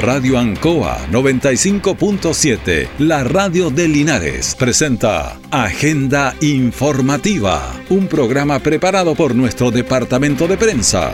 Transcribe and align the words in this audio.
Radio 0.00 0.38
Ancoa 0.38 1.08
95.7, 1.10 2.88
la 3.00 3.24
radio 3.24 3.68
de 3.68 3.88
Linares, 3.88 4.54
presenta 4.54 5.40
Agenda 5.50 6.36
Informativa, 6.40 7.74
un 7.88 8.06
programa 8.06 8.60
preparado 8.60 9.16
por 9.16 9.34
nuestro 9.34 9.72
departamento 9.72 10.46
de 10.46 10.56
prensa. 10.56 11.12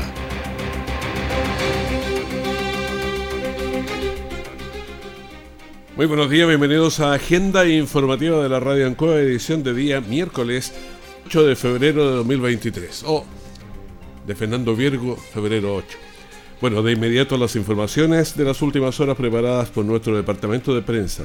Muy 5.96 6.04
buenos 6.04 6.28
días, 6.28 6.46
bienvenidos 6.46 7.01
a 7.01 7.14
Agenda 7.14 7.66
Informativa 7.66 8.42
de 8.42 8.51
la 8.51 8.60
Radio 8.60 8.87
Ancoa, 8.87 9.19
edición 9.19 9.62
de 9.62 9.72
día 9.72 10.03
miércoles 10.03 10.74
8 11.28 11.46
de 11.46 11.56
febrero 11.56 12.06
de 12.06 12.16
2023. 12.16 13.04
O 13.06 13.24
de 14.26 14.35
Fernando 14.35 14.76
Virgo, 14.76 15.16
febrero 15.16 15.74
8. 15.74 16.13
Bueno, 16.65 16.83
de 16.83 16.92
inmediato 16.92 17.37
las 17.37 17.56
informaciones 17.56 18.38
de 18.38 18.45
las 18.45 18.62
últimas 18.62 18.98
horas 18.98 19.18
preparadas 19.18 19.68
por 19.68 19.84
nuestro 19.84 20.16
departamento 20.16 20.74
de 20.74 20.80
prensa. 20.80 21.24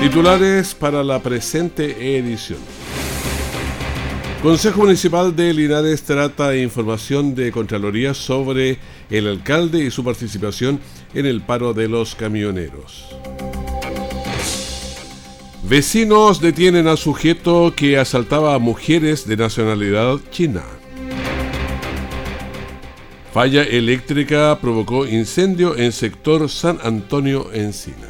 Titulares 0.00 0.74
para 0.74 1.04
la 1.04 1.22
presente 1.22 2.18
edición. 2.18 2.58
Consejo 4.42 4.80
Municipal 4.80 5.36
de 5.36 5.54
Linares 5.54 6.02
trata 6.02 6.56
información 6.56 7.36
de 7.36 7.52
Contraloría 7.52 8.14
sobre 8.14 8.78
el 9.10 9.28
alcalde 9.28 9.84
y 9.84 9.92
su 9.92 10.02
participación 10.02 10.80
en 11.14 11.26
el 11.26 11.40
paro 11.40 11.72
de 11.72 11.86
los 11.86 12.16
camioneros. 12.16 13.14
Vecinos 15.62 16.40
detienen 16.40 16.88
a 16.88 16.96
sujeto 16.96 17.74
que 17.76 17.96
asaltaba 17.96 18.56
a 18.56 18.58
mujeres 18.58 19.24
de 19.24 19.36
nacionalidad 19.36 20.18
china. 20.32 20.64
Falla 23.38 23.62
eléctrica 23.62 24.58
provocó 24.60 25.06
incendio 25.06 25.76
en 25.76 25.92
sector 25.92 26.48
San 26.48 26.80
Antonio 26.82 27.52
Encina. 27.52 28.08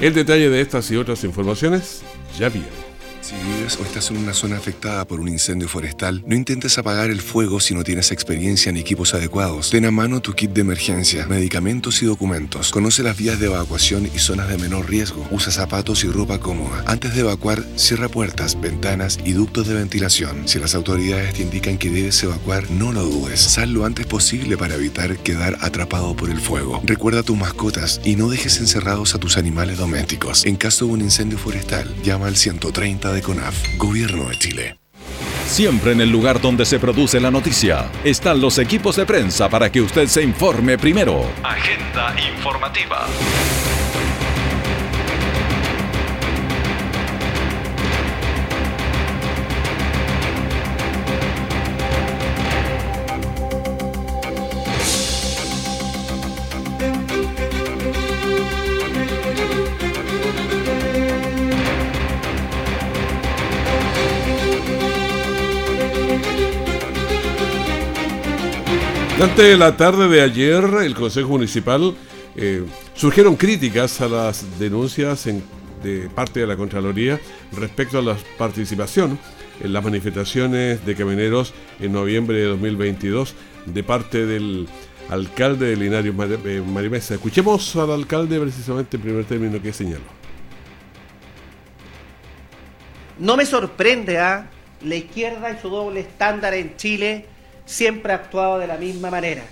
El 0.00 0.14
detalle 0.14 0.48
de 0.48 0.62
estas 0.62 0.90
y 0.90 0.96
otras 0.96 1.22
informaciones 1.22 2.00
ya 2.38 2.48
viene. 2.48 2.81
Si 3.22 3.36
vives 3.36 3.78
o 3.80 3.84
estás 3.84 4.10
en 4.10 4.16
una 4.16 4.34
zona 4.34 4.56
afectada 4.56 5.06
por 5.06 5.20
un 5.20 5.28
incendio 5.28 5.68
forestal, 5.68 6.24
no 6.26 6.34
intentes 6.34 6.76
apagar 6.78 7.08
el 7.08 7.20
fuego 7.20 7.60
si 7.60 7.72
no 7.72 7.84
tienes 7.84 8.10
experiencia 8.10 8.72
ni 8.72 8.80
equipos 8.80 9.14
adecuados. 9.14 9.70
Ten 9.70 9.84
a 9.84 9.92
mano 9.92 10.20
tu 10.20 10.32
kit 10.32 10.50
de 10.50 10.62
emergencia, 10.62 11.26
medicamentos 11.28 12.02
y 12.02 12.06
documentos. 12.06 12.72
Conoce 12.72 13.04
las 13.04 13.16
vías 13.16 13.38
de 13.38 13.46
evacuación 13.46 14.10
y 14.12 14.18
zonas 14.18 14.48
de 14.48 14.58
menor 14.58 14.90
riesgo. 14.90 15.24
Usa 15.30 15.52
zapatos 15.52 16.02
y 16.02 16.08
ropa 16.08 16.40
cómoda. 16.40 16.82
Antes 16.88 17.14
de 17.14 17.20
evacuar, 17.20 17.62
cierra 17.76 18.08
puertas, 18.08 18.60
ventanas 18.60 19.20
y 19.24 19.34
ductos 19.34 19.68
de 19.68 19.74
ventilación. 19.74 20.48
Si 20.48 20.58
las 20.58 20.74
autoridades 20.74 21.34
te 21.34 21.42
indican 21.42 21.78
que 21.78 21.90
debes 21.90 22.20
evacuar, 22.24 22.68
no 22.72 22.90
lo 22.90 23.04
dudes. 23.04 23.40
Sal 23.40 23.72
lo 23.72 23.84
antes 23.84 24.04
posible 24.06 24.56
para 24.56 24.74
evitar 24.74 25.16
quedar 25.18 25.56
atrapado 25.60 26.16
por 26.16 26.28
el 26.28 26.40
fuego. 26.40 26.82
Recuerda 26.84 27.20
a 27.20 27.22
tus 27.22 27.36
mascotas 27.36 28.00
y 28.04 28.16
no 28.16 28.28
dejes 28.28 28.58
encerrados 28.58 29.14
a 29.14 29.20
tus 29.20 29.36
animales 29.36 29.78
domésticos. 29.78 30.44
En 30.44 30.56
caso 30.56 30.86
de 30.86 30.92
un 30.92 31.00
incendio 31.02 31.38
forestal, 31.38 31.88
llama 32.02 32.26
al 32.26 32.36
130 32.36 33.11
de 33.12 33.22
CONAF, 33.22 33.76
Gobierno 33.76 34.28
de 34.28 34.36
Chile. 34.36 34.76
Siempre 35.46 35.92
en 35.92 36.00
el 36.00 36.10
lugar 36.10 36.40
donde 36.40 36.64
se 36.64 36.78
produce 36.78 37.20
la 37.20 37.30
noticia 37.30 37.90
están 38.04 38.40
los 38.40 38.58
equipos 38.58 38.96
de 38.96 39.04
prensa 39.04 39.48
para 39.50 39.70
que 39.70 39.82
usted 39.82 40.06
se 40.06 40.22
informe 40.22 40.78
primero. 40.78 41.26
Agenda 41.42 42.14
informativa. 42.34 43.06
Durante 69.22 69.56
la 69.56 69.76
tarde 69.76 70.08
de 70.08 70.20
ayer, 70.20 70.64
el 70.82 70.96
Consejo 70.96 71.28
Municipal 71.28 71.94
eh, 72.34 72.64
surgieron 72.92 73.36
críticas 73.36 74.00
a 74.00 74.08
las 74.08 74.58
denuncias 74.58 75.28
de 75.80 76.10
parte 76.12 76.40
de 76.40 76.46
la 76.48 76.56
Contraloría 76.56 77.20
respecto 77.52 78.00
a 78.00 78.02
la 78.02 78.16
participación 78.36 79.16
en 79.60 79.72
las 79.72 79.84
manifestaciones 79.84 80.84
de 80.84 80.96
camioneros 80.96 81.54
en 81.78 81.92
noviembre 81.92 82.36
de 82.38 82.46
2022 82.46 83.36
de 83.66 83.84
parte 83.84 84.26
del 84.26 84.66
alcalde 85.08 85.66
de 85.66 85.76
Linario 85.76 86.12
eh, 86.44 86.60
Marimesa. 86.60 87.14
Escuchemos 87.14 87.76
al 87.76 87.92
alcalde 87.92 88.40
precisamente 88.40 88.96
en 88.96 89.04
primer 89.04 89.24
término 89.24 89.62
que 89.62 89.72
señaló. 89.72 90.02
No 93.20 93.36
me 93.36 93.46
sorprende 93.46 94.18
a 94.18 94.34
¿ah? 94.34 94.46
la 94.82 94.96
izquierda 94.96 95.52
y 95.52 95.62
su 95.62 95.68
doble 95.68 96.00
estándar 96.00 96.54
en 96.54 96.76
Chile 96.76 97.26
siempre 97.64 98.12
ha 98.12 98.16
actuado 98.16 98.58
de 98.58 98.66
la 98.66 98.76
misma 98.76 99.10
manera. 99.10 99.42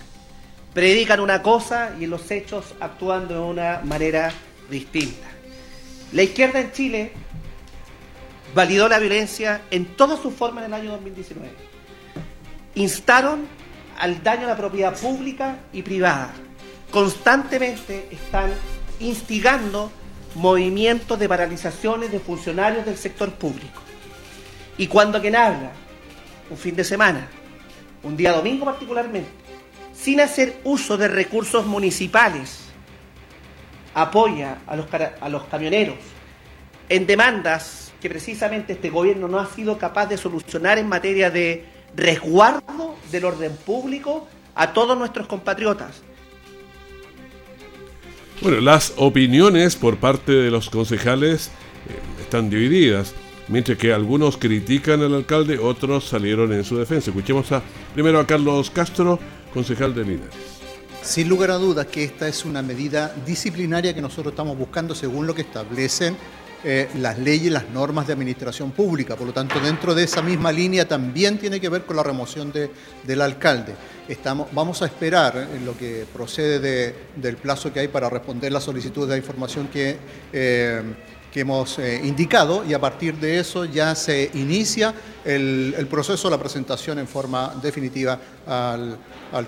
Predican 0.75 1.21
una 1.21 1.43
cosa 1.43 1.95
y 1.99 2.05
en 2.05 2.11
los 2.11 2.31
hechos 2.31 2.75
actúan 2.81 3.29
de 3.29 3.39
una 3.39 3.81
manera 3.85 4.33
distinta. 4.71 5.27
La 6.13 6.23
izquierda 6.23 6.61
en 6.61 6.73
Chile 6.73 7.13
validó 8.55 8.89
la 8.89 8.99
violencia 8.99 9.63
en 9.71 9.85
todas 9.97 10.21
sus 10.21 10.35
formas 10.35 10.65
en 10.65 10.73
el 10.73 10.81
año 10.81 10.91
2019. 10.93 11.51
Instaron 12.77 13.47
al 13.99 14.23
daño 14.23 14.45
a 14.45 14.51
la 14.51 14.57
propiedad 14.57 14.97
pública 14.97 15.57
y 15.73 15.83
privada. 15.83 16.33
Constantemente 16.91 18.09
están 18.11 18.51
instigando 18.99 19.91
movimientos 20.35 21.19
de 21.19 21.29
paralizaciones 21.29 22.11
de 22.11 22.21
funcionarios 22.21 22.85
del 22.85 22.97
sector 22.97 23.33
público. 23.33 23.81
Y 24.79 24.87
cuando 24.87 25.21
quien 25.21 25.37
habla, 25.37 25.73
un 26.49 26.57
fin 26.57 26.75
de 26.75 26.85
semana, 26.85 27.29
un 28.03 28.17
día 28.17 28.33
domingo 28.33 28.65
particularmente, 28.65 29.29
sin 29.95 30.21
hacer 30.21 30.61
uso 30.65 30.97
de 30.97 31.09
recursos 31.09 31.67
municipales, 31.67 32.61
apoya 33.95 34.59
a 34.67 34.77
los, 34.77 34.87
a 35.21 35.29
los 35.29 35.45
camioneros 35.45 35.97
en 36.89 37.07
demandas 37.07 37.93
que 38.01 38.09
precisamente 38.09 38.73
este 38.73 38.91
gobierno 38.91 39.29
no 39.29 39.39
ha 39.39 39.47
sido 39.47 39.79
capaz 39.79 40.07
de 40.07 40.17
solucionar 40.17 40.79
en 40.79 40.89
materia 40.89 41.31
de 41.31 41.65
resguardo 41.95 42.97
del 43.11 43.25
orden 43.25 43.57
público 43.57 44.29
a 44.55 44.73
todos 44.73 44.97
nuestros 44.99 45.27
compatriotas. 45.27 46.03
Bueno, 48.41 48.61
las 48.61 48.95
opiniones 48.97 49.77
por 49.77 49.99
parte 49.99 50.33
de 50.33 50.51
los 50.51 50.71
concejales 50.71 51.49
eh, 51.89 52.23
están 52.23 52.49
divididas. 52.49 53.15
Mientras 53.51 53.77
que 53.79 53.93
algunos 53.93 54.37
critican 54.37 55.03
al 55.03 55.13
alcalde, 55.13 55.59
otros 55.59 56.09
salieron 56.09 56.53
en 56.53 56.63
su 56.63 56.79
defensa. 56.79 57.11
Escuchemos 57.11 57.49
primero 57.93 58.21
a 58.21 58.27
Carlos 58.27 58.71
Castro, 58.71 59.19
concejal 59.53 59.93
de 59.93 60.05
Linares. 60.05 60.35
Sin 61.03 61.29
lugar 61.29 61.51
a 61.51 61.57
dudas 61.57 61.87
que 61.87 62.05
esta 62.05 62.29
es 62.29 62.45
una 62.45 62.63
medida 62.63 63.13
disciplinaria 63.27 63.93
que 63.93 64.01
nosotros 64.01 64.35
estamos 64.35 64.57
buscando 64.57 64.95
según 64.95 65.27
lo 65.27 65.35
que 65.35 65.43
establecen 65.43 66.17
eh, 66.63 66.91
las 66.99 67.19
leyes, 67.19 67.51
las 67.51 67.69
normas 67.71 68.07
de 68.07 68.13
administración 68.13 68.71
pública. 68.71 69.17
Por 69.17 69.27
lo 69.27 69.33
tanto, 69.33 69.59
dentro 69.59 69.97
de 69.97 70.05
esa 70.05 70.23
misma 70.23 70.53
línea 70.53 70.87
también 70.87 71.37
tiene 71.37 71.61
que 71.61 71.69
ver 71.69 71.83
con 71.83 71.97
la 71.97 72.05
remoción 72.05 72.53
del 72.53 73.21
alcalde. 73.21 73.75
Estamos, 74.07 74.47
vamos 74.53 74.81
a 74.83 74.87
esperar 74.87 75.49
en 75.53 75.67
lo 75.67 75.77
que 75.77 76.07
procede 76.13 76.95
del 77.17 77.37
plazo 77.37 77.73
que 77.73 77.81
hay 77.81 77.89
para 77.89 78.09
responder 78.09 78.53
la 78.53 78.61
solicitud 78.61 79.09
de 79.09 79.17
información 79.17 79.67
que... 79.67 79.97
Eh, 80.33 80.83
que 81.33 81.41
hemos 81.41 81.79
eh, 81.79 82.01
indicado 82.05 82.65
y 82.69 82.75
a 82.75 82.81
partir 82.81 83.15
de 83.17 83.39
eso 83.39 83.65
ya 83.65 83.95
se 83.95 84.31
inicia 84.35 84.95
el, 85.25 85.87
proceso 85.91 86.29
de 86.29 86.37
la 86.37 86.41
presentación 86.43 86.99
en 86.99 87.07
forma 87.07 87.55
definitiva 87.63 88.19
al, 88.47 88.99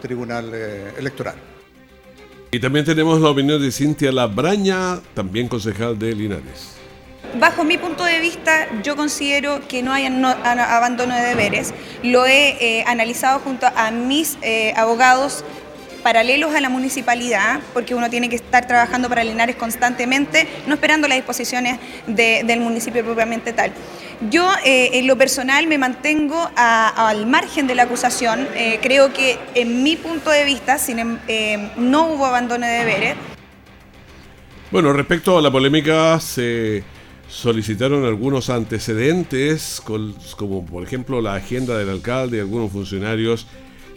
Tribunal 0.00 0.50
eh, 0.54 0.92
Electoral. 0.98 1.34
Y 2.50 2.60
también 2.60 2.84
tenemos 2.84 3.20
la 3.20 3.30
opinión 3.30 3.60
de 3.60 3.72
Cintia 3.72 4.12
Labraña, 4.12 5.00
también 5.14 5.48
concejal 5.48 5.98
de 5.98 6.14
Linares. 6.14 6.76
Bajo 7.40 7.64
mi 7.64 7.78
punto 7.78 8.04
de 8.04 8.20
vista, 8.20 8.68
yo 8.82 8.94
considero 8.94 9.66
que 9.66 9.82
no 9.82 9.92
hay 9.92 10.04
abandono 10.06 11.14
de 11.14 11.22
deberes. 11.22 11.72
Lo 12.02 12.26
he 12.26 12.56
eh, 12.60 12.84
analizado 12.86 13.38
junto 13.38 13.66
a 13.74 13.90
mis 13.90 14.36
abogados 14.76 15.44
paralelos 16.02 16.54
a 16.54 16.60
la 16.60 16.68
municipalidad, 16.68 17.60
porque 17.72 17.94
uno 17.94 18.10
tiene 18.10 18.28
que 18.28 18.36
estar 18.36 18.66
trabajando 18.66 19.08
para 19.08 19.24
Linares 19.24 19.56
constantemente, 19.56 20.46
no 20.66 20.74
esperando 20.74 21.08
las 21.08 21.16
disposiciones 21.16 21.78
del 22.06 22.60
municipio 22.60 23.04
propiamente 23.04 23.52
tal. 23.52 23.72
Yo, 24.30 24.48
eh, 24.64 24.90
en 24.94 25.06
lo 25.06 25.16
personal, 25.16 25.66
me 25.66 25.78
mantengo 25.78 26.50
al 26.54 27.26
margen 27.26 27.66
de 27.66 27.74
la 27.74 27.84
acusación. 27.84 28.46
Eh, 28.54 28.78
creo 28.80 29.12
que, 29.12 29.38
en 29.54 29.82
mi 29.82 29.96
punto 29.96 30.30
de 30.30 30.44
vista, 30.44 30.78
sin, 30.78 30.98
em, 30.98 31.18
eh, 31.26 31.70
no 31.76 32.08
hubo 32.08 32.26
abandono 32.26 32.66
de 32.66 32.72
deberes. 32.72 33.16
Bueno, 34.70 34.92
respecto 34.92 35.38
a 35.38 35.42
la 35.42 35.50
polémica, 35.50 36.18
se 36.20 36.84
solicitaron 37.28 38.04
algunos 38.04 38.50
antecedentes, 38.50 39.82
como 40.36 40.64
por 40.64 40.84
ejemplo 40.84 41.20
la 41.20 41.34
agenda 41.34 41.76
del 41.78 41.88
alcalde 41.88 42.36
y 42.36 42.40
algunos 42.40 42.70
funcionarios 42.70 43.46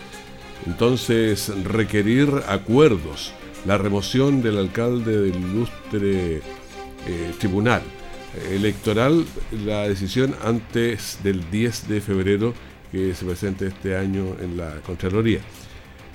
entonces 0.65 1.51
requerir 1.65 2.29
acuerdos, 2.47 3.33
la 3.65 3.77
remoción 3.77 4.41
del 4.41 4.59
alcalde 4.59 5.19
del 5.19 5.35
ilustre 5.35 6.37
eh, 6.37 6.41
tribunal 7.37 7.81
electoral 8.49 9.25
la 9.65 9.89
decisión 9.89 10.35
antes 10.45 11.19
del 11.21 11.51
10 11.51 11.89
de 11.89 11.99
febrero 11.99 12.53
que 12.93 13.13
se 13.13 13.25
presente 13.25 13.67
este 13.67 13.97
año 13.97 14.37
en 14.41 14.55
la 14.55 14.75
Contraloría. 14.85 15.41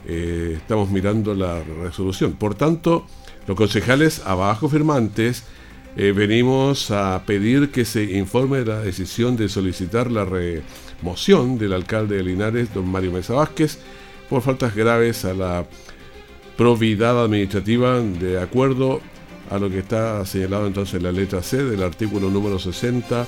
Eh, 0.06 0.54
estamos 0.56 0.90
mirando 0.90 1.34
la 1.34 1.62
resolución. 1.62 2.34
Por 2.34 2.54
tanto, 2.54 3.06
los 3.46 3.56
concejales 3.56 4.22
abajo 4.24 4.68
firmantes 4.68 5.44
eh, 5.96 6.12
venimos 6.12 6.90
a 6.90 7.22
pedir 7.26 7.70
que 7.70 7.84
se 7.84 8.04
informe 8.04 8.58
de 8.58 8.66
la 8.66 8.80
decisión 8.80 9.36
de 9.36 9.48
solicitar 9.48 10.10
la 10.10 10.24
remoción 10.24 11.58
del 11.58 11.72
alcalde 11.72 12.16
de 12.16 12.22
Linares, 12.22 12.72
don 12.72 12.88
Mario 12.88 13.12
Mesa 13.12 13.34
Vázquez, 13.34 13.78
por 14.28 14.42
faltas 14.42 14.74
graves 14.74 15.24
a 15.24 15.34
la 15.34 15.66
probidad 16.56 17.24
administrativa 17.24 18.00
de 18.00 18.40
acuerdo 18.40 19.00
a 19.50 19.58
lo 19.58 19.70
que 19.70 19.78
está 19.78 20.24
señalado 20.26 20.66
entonces 20.66 20.94
en 20.94 21.04
la 21.04 21.12
letra 21.12 21.42
C 21.42 21.64
del 21.64 21.82
artículo 21.82 22.30
número 22.30 22.58
60 22.58 23.26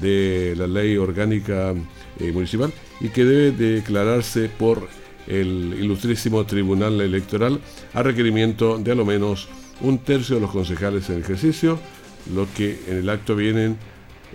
de 0.00 0.54
la 0.56 0.66
ley 0.66 0.96
orgánica 0.96 1.74
eh, 2.18 2.32
municipal 2.32 2.72
y 3.00 3.08
que 3.08 3.24
debe 3.24 3.50
declararse 3.52 4.48
por 4.48 4.88
el 5.26 5.76
ilustrísimo 5.78 6.44
Tribunal 6.44 7.00
Electoral 7.00 7.60
a 7.94 8.02
requerimiento 8.02 8.78
de 8.78 8.92
a 8.92 8.94
lo 8.94 9.04
menos 9.04 9.48
un 9.80 9.98
tercio 9.98 10.36
de 10.36 10.42
los 10.42 10.50
concejales 10.50 11.08
en 11.10 11.20
ejercicio, 11.20 11.78
lo 12.34 12.46
que 12.54 12.80
en 12.88 12.98
el 12.98 13.08
acto 13.08 13.34
vienen 13.34 13.76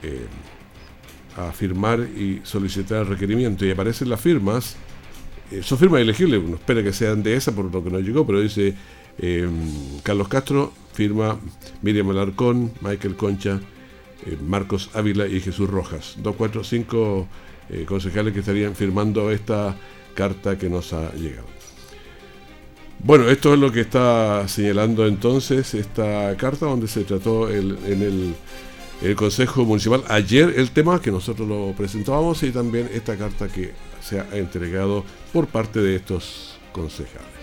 eh, 0.04 0.26
a 1.36 1.52
firmar 1.52 2.00
y 2.00 2.42
solicitar 2.44 3.02
el 3.02 3.08
requerimiento. 3.08 3.66
Y 3.66 3.72
aparecen 3.72 4.10
las 4.10 4.20
firmas, 4.20 4.76
eh, 5.52 5.62
son 5.64 5.78
firmas 5.78 6.02
elegibles, 6.02 6.42
uno 6.44 6.56
espera 6.56 6.84
que 6.84 6.94
sean 6.94 7.24
de 7.24 7.36
esa 7.36 7.54
por 7.54 7.72
lo 7.74 7.84
que 7.84 7.90
no 7.90 8.00
llegó, 8.00 8.26
pero 8.26 8.42
dice 8.42 8.76
Carlos 10.04 10.28
Castro, 10.28 10.74
firma 10.94 11.40
Miriam 11.82 12.12
Alarcón, 12.12 12.72
Michael 12.82 13.16
Concha, 13.16 13.60
eh, 14.28 14.38
Marcos 14.46 14.92
Ávila 14.94 15.26
y 15.28 15.40
Jesús 15.40 15.68
Rojas. 15.68 16.16
Dos, 16.18 16.36
cuatro, 16.36 16.64
cinco 16.64 17.28
concejales 17.86 18.34
que 18.34 18.40
estarían 18.40 18.76
firmando 18.76 19.30
esta 19.30 19.76
carta 20.18 20.58
que 20.58 20.68
nos 20.68 20.94
ha 20.94 21.14
llegado. 21.14 21.48
Bueno, 23.04 23.30
esto 23.30 23.54
es 23.54 23.60
lo 23.60 23.72
que 23.72 23.82
está 23.82 24.48
señalando 24.48 25.06
entonces 25.06 25.76
esta 25.76 26.36
carta 26.36 26.66
donde 26.66 26.88
se 26.88 27.04
trató 27.04 27.48
en 27.52 27.78
el, 27.86 28.34
el 29.04 29.16
Consejo 29.16 29.64
Municipal 29.64 30.04
ayer 30.10 30.56
el 30.58 30.72
tema 30.72 31.00
que 31.00 31.12
nosotros 31.12 31.48
lo 31.48 31.74
presentábamos 31.78 32.42
y 32.42 32.52
también 32.52 32.90
esta 32.92 33.16
carta 33.16 33.48
que 33.48 33.74
se 34.02 34.20
ha 34.20 34.26
entregado 34.34 35.06
por 35.32 35.46
parte 35.46 35.80
de 35.80 35.96
estos 35.96 36.58
concejales. 36.72 37.38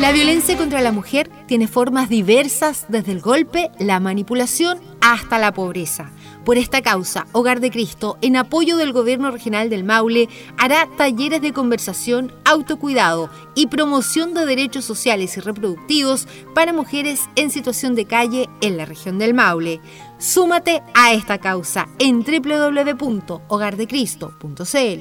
La 0.00 0.12
violencia 0.12 0.56
contra 0.56 0.80
la 0.80 0.92
mujer 0.92 1.28
tiene 1.48 1.66
formas 1.66 2.08
diversas 2.08 2.86
desde 2.88 3.10
el 3.10 3.20
golpe, 3.20 3.70
la 3.80 3.98
manipulación 3.98 4.78
hasta 5.00 5.38
la 5.38 5.52
pobreza. 5.52 6.12
Por 6.48 6.56
esta 6.56 6.80
causa, 6.80 7.26
Hogar 7.32 7.60
de 7.60 7.70
Cristo, 7.70 8.16
en 8.22 8.34
apoyo 8.34 8.78
del 8.78 8.94
Gobierno 8.94 9.30
Regional 9.30 9.68
del 9.68 9.84
Maule, 9.84 10.30
hará 10.56 10.88
talleres 10.96 11.42
de 11.42 11.52
conversación, 11.52 12.32
autocuidado 12.46 13.28
y 13.54 13.66
promoción 13.66 14.32
de 14.32 14.46
derechos 14.46 14.86
sociales 14.86 15.36
y 15.36 15.40
reproductivos 15.40 16.26
para 16.54 16.72
mujeres 16.72 17.20
en 17.36 17.50
situación 17.50 17.94
de 17.94 18.06
calle 18.06 18.48
en 18.62 18.78
la 18.78 18.86
región 18.86 19.18
del 19.18 19.34
Maule. 19.34 19.82
Súmate 20.16 20.82
a 20.94 21.12
esta 21.12 21.36
causa 21.36 21.86
en 21.98 22.24
www.hogardecristo.cl. 22.24 25.00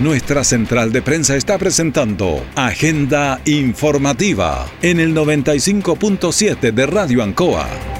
Nuestra 0.00 0.44
central 0.44 0.92
de 0.92 1.00
prensa 1.00 1.36
está 1.36 1.56
presentando 1.56 2.44
Agenda 2.56 3.40
Informativa 3.46 4.70
en 4.82 5.00
el 5.00 5.14
95.7 5.14 6.72
de 6.72 6.86
Radio 6.86 7.22
Ancoa. 7.22 7.91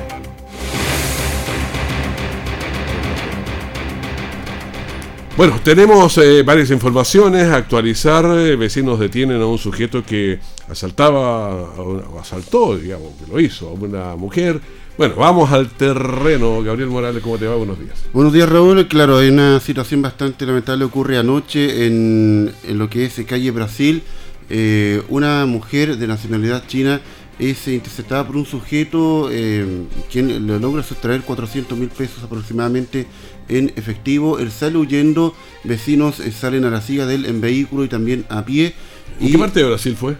Bueno, 5.42 5.58
tenemos 5.64 6.18
eh, 6.18 6.44
varias 6.44 6.70
informaciones 6.70 7.48
actualizar. 7.48 8.24
Eh, 8.26 8.54
vecinos 8.54 9.00
detienen 9.00 9.42
a 9.42 9.46
un 9.46 9.58
sujeto 9.58 10.04
que 10.04 10.38
asaltaba, 10.68 11.50
o 11.52 12.20
asaltó, 12.20 12.76
digamos, 12.76 13.08
que 13.18 13.28
lo 13.28 13.40
hizo, 13.40 13.70
a 13.70 13.72
una 13.72 14.14
mujer 14.14 14.60
bueno, 14.96 15.16
vamos 15.16 15.50
al 15.50 15.68
terreno. 15.70 16.62
Gabriel 16.62 16.90
Morales, 16.90 17.22
¿cómo 17.24 17.38
te 17.38 17.48
va? 17.48 17.56
Buenos 17.56 17.80
días. 17.80 18.04
Buenos 18.12 18.32
días, 18.32 18.48
Raúl. 18.48 18.87
Claro, 18.87 19.18
hay 19.18 19.30
una 19.30 19.58
situación 19.58 20.00
bastante 20.00 20.46
lamentable 20.46 20.84
ocurre 20.84 21.18
anoche 21.18 21.87
en, 21.87 22.52
lo 22.68 22.88
que 22.88 23.06
es 23.06 23.20
calle 23.26 23.50
Brasil. 23.50 24.04
Eh, 24.49 25.02
una 25.08 25.44
mujer 25.46 25.96
de 25.96 26.06
nacionalidad 26.06 26.68
china 26.68 27.00
es 27.38 27.66
interceptada 27.68 28.26
por 28.26 28.37
un 28.37 28.44
sujeto 28.44 29.28
eh, 29.32 29.84
quien 30.11 30.46
le 30.46 30.58
logra 30.61 30.82
sustraer 30.82 31.22
400 31.22 31.76
mil 31.78 31.88
pesos 31.88 32.22
aproximadamente 32.22 33.06
en 33.49 33.72
efectivo. 33.76 34.38
Él 34.38 34.50
sale 34.50 34.76
huyendo, 34.78 35.34
vecinos 35.64 36.20
eh, 36.20 36.32
salen 36.32 36.64
a 36.64 36.70
la 36.70 36.80
siga 36.80 37.06
de 37.06 37.16
él 37.16 37.26
en 37.26 37.40
vehículo 37.40 37.84
y 37.84 37.88
también 37.88 38.25
a 38.28 38.44
pie. 38.44 38.75
¿En 39.20 39.30
qué 39.30 39.38
parte 39.38 39.61
de 39.61 39.66
Brasil 39.66 39.96
fue? 39.96 40.16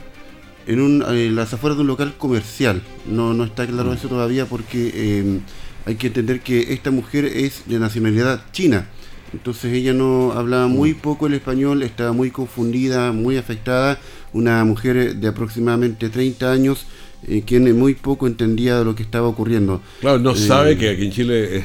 en, 0.67 0.81
un, 0.81 1.03
en 1.03 1.35
las 1.35 1.53
afueras 1.53 1.77
de 1.77 1.83
un 1.83 1.89
local 1.89 2.15
comercial. 2.17 2.83
No, 3.07 3.35
no 3.35 3.45
está 3.45 3.67
claro 3.67 3.91
mm. 3.91 3.95
eso 3.95 4.09
todavía 4.09 4.47
porque 4.47 5.19
em, 5.19 5.41
hay 5.87 5.97
que 5.97 6.09
entender 6.09 6.41
que 6.41 6.73
esta 6.73 6.91
mujer 6.91 7.25
es 7.25 7.63
de 7.67 7.79
nacionalidad 7.79 8.45
china. 8.53 8.89
Entonces 9.33 9.73
ella 9.73 9.95
no 9.95 10.33
hablaba 10.33 10.69
muy 10.69 10.93
mm. 10.93 10.99
poco 10.99 11.27
el 11.27 11.35
español, 11.35 11.83
estaba 11.83 12.13
muy 12.13 12.31
confundida, 12.31 13.13
muy 13.13 13.37
afectada. 13.37 13.99
Una 14.33 14.65
mujer 14.65 15.17
de 15.17 15.29
aproximadamente 15.29 16.09
30 16.09 16.51
años, 16.51 16.87
eh, 17.27 17.43
quien 17.47 17.77
muy 17.79 17.95
poco 17.95 18.27
entendía 18.27 18.79
de 18.79 18.85
lo 18.85 18.95
que 18.95 19.03
estaba 19.03 19.29
ocurriendo. 19.29 19.81
Claro, 20.01 20.19
no 20.19 20.35
sabe 20.35 20.73
eh, 20.73 20.79
que 20.79 20.89
aquí 20.91 21.05
en 21.05 21.13
Chile 21.13 21.57
es 21.59 21.65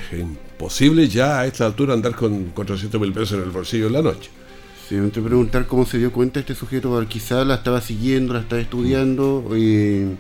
imposible 0.58 1.08
ya 1.08 1.40
a 1.40 1.46
esta 1.46 1.68
altura 1.68 1.94
andar 1.94 2.16
con 2.16 2.46
400 2.46 3.00
mil 3.00 3.14
pesos 3.14 3.34
en 3.34 3.44
el 3.44 3.52
bolsillo 3.52 3.88
en 3.88 3.94
la 3.94 4.02
noche. 4.02 4.32
Sí, 4.90 4.96
me 4.96 5.10
preguntar 5.10 5.68
cómo 5.68 5.86
se 5.86 6.00
dio 6.00 6.12
cuenta 6.12 6.40
este 6.40 6.56
sujeto, 6.56 7.06
quizá 7.08 7.46
la 7.46 7.56
estaba 7.56 7.80
siguiendo, 7.80 8.34
la 8.34 8.40
estaba 8.40 8.60
estudiando 8.60 9.52
eh, 9.54 10.16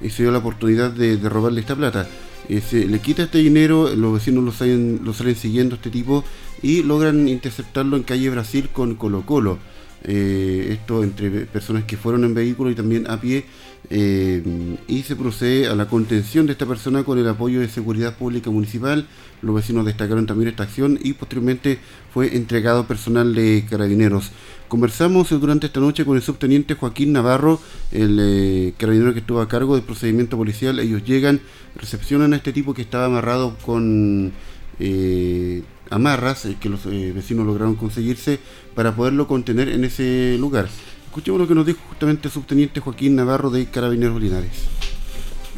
y 0.00 0.10
se 0.10 0.22
dio 0.22 0.30
la 0.30 0.38
oportunidad 0.38 0.92
de, 0.92 1.16
robarle 1.28 1.60
esta 1.60 1.74
plata. 1.74 2.06
Eh, 2.48 2.60
se, 2.60 2.86
le 2.86 3.00
quita 3.00 3.24
este 3.24 3.38
dinero, 3.38 3.92
los 3.96 4.14
vecinos 4.14 4.44
lo 4.44 4.52
salen, 4.52 5.00
lo 5.02 5.12
salen 5.14 5.34
siguiendo 5.34 5.74
este 5.74 5.90
tipo 5.90 6.22
y 6.62 6.84
logran 6.84 7.26
interceptarlo 7.26 7.96
en 7.96 8.04
calle 8.04 8.30
Brasil 8.30 8.68
con 8.72 8.94
Colo 8.94 9.26
Colo. 9.26 9.58
Eh, 10.04 10.68
esto 10.78 11.02
entre 11.02 11.46
personas 11.46 11.84
que 11.84 11.96
fueron 11.96 12.24
en 12.24 12.34
vehículo 12.34 12.70
y 12.70 12.76
también 12.76 13.10
a 13.10 13.20
pie 13.20 13.46
eh, 13.90 14.78
y 14.86 15.02
se 15.02 15.16
procede 15.16 15.66
a 15.66 15.74
la 15.74 15.88
contención 15.88 16.46
de 16.46 16.52
esta 16.52 16.66
persona 16.66 17.04
con 17.04 17.18
el 17.18 17.28
apoyo 17.28 17.60
de 17.60 17.68
Seguridad 17.68 18.16
Pública 18.16 18.50
Municipal. 18.50 19.06
Los 19.42 19.54
vecinos 19.54 19.84
destacaron 19.84 20.26
también 20.26 20.48
esta 20.48 20.62
acción 20.62 20.98
y 21.02 21.14
posteriormente 21.14 21.78
fue 22.12 22.36
entregado 22.36 22.86
personal 22.86 23.34
de 23.34 23.66
carabineros. 23.68 24.30
Conversamos 24.68 25.28
durante 25.28 25.66
esta 25.66 25.80
noche 25.80 26.04
con 26.04 26.16
el 26.16 26.22
subteniente 26.22 26.74
Joaquín 26.74 27.12
Navarro, 27.12 27.60
el 27.90 28.18
eh, 28.20 28.74
carabinero 28.78 29.12
que 29.12 29.18
estuvo 29.18 29.40
a 29.40 29.48
cargo 29.48 29.74
del 29.74 29.84
procedimiento 29.84 30.36
policial. 30.36 30.78
Ellos 30.78 31.04
llegan, 31.04 31.40
recepcionan 31.76 32.32
a 32.32 32.36
este 32.36 32.52
tipo 32.52 32.72
que 32.72 32.82
estaba 32.82 33.06
amarrado 33.06 33.58
con 33.66 34.32
eh, 34.78 35.62
amarras 35.90 36.48
que 36.58 36.68
los 36.70 36.86
vecinos 36.86 37.44
lograron 37.44 37.74
conseguirse 37.74 38.38
para 38.74 38.96
poderlo 38.96 39.26
contener 39.28 39.68
en 39.68 39.84
ese 39.84 40.36
lugar. 40.38 40.68
Escuchemos 41.12 41.40
lo 41.42 41.46
que 41.46 41.54
nos 41.54 41.66
dijo 41.66 41.78
justamente 41.90 42.28
el 42.28 42.32
subteniente 42.32 42.80
Joaquín 42.80 43.14
Navarro 43.14 43.50
de 43.50 43.66
Carabineros 43.66 44.18
Linares. 44.18 44.64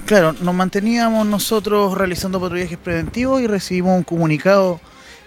Claro, 0.04 0.34
nos 0.40 0.52
manteníamos 0.52 1.24
nosotros 1.26 1.96
realizando 1.96 2.40
patrullajes 2.40 2.76
preventivos 2.76 3.40
y 3.40 3.46
recibimos 3.46 3.96
un 3.96 4.02
comunicado 4.02 4.80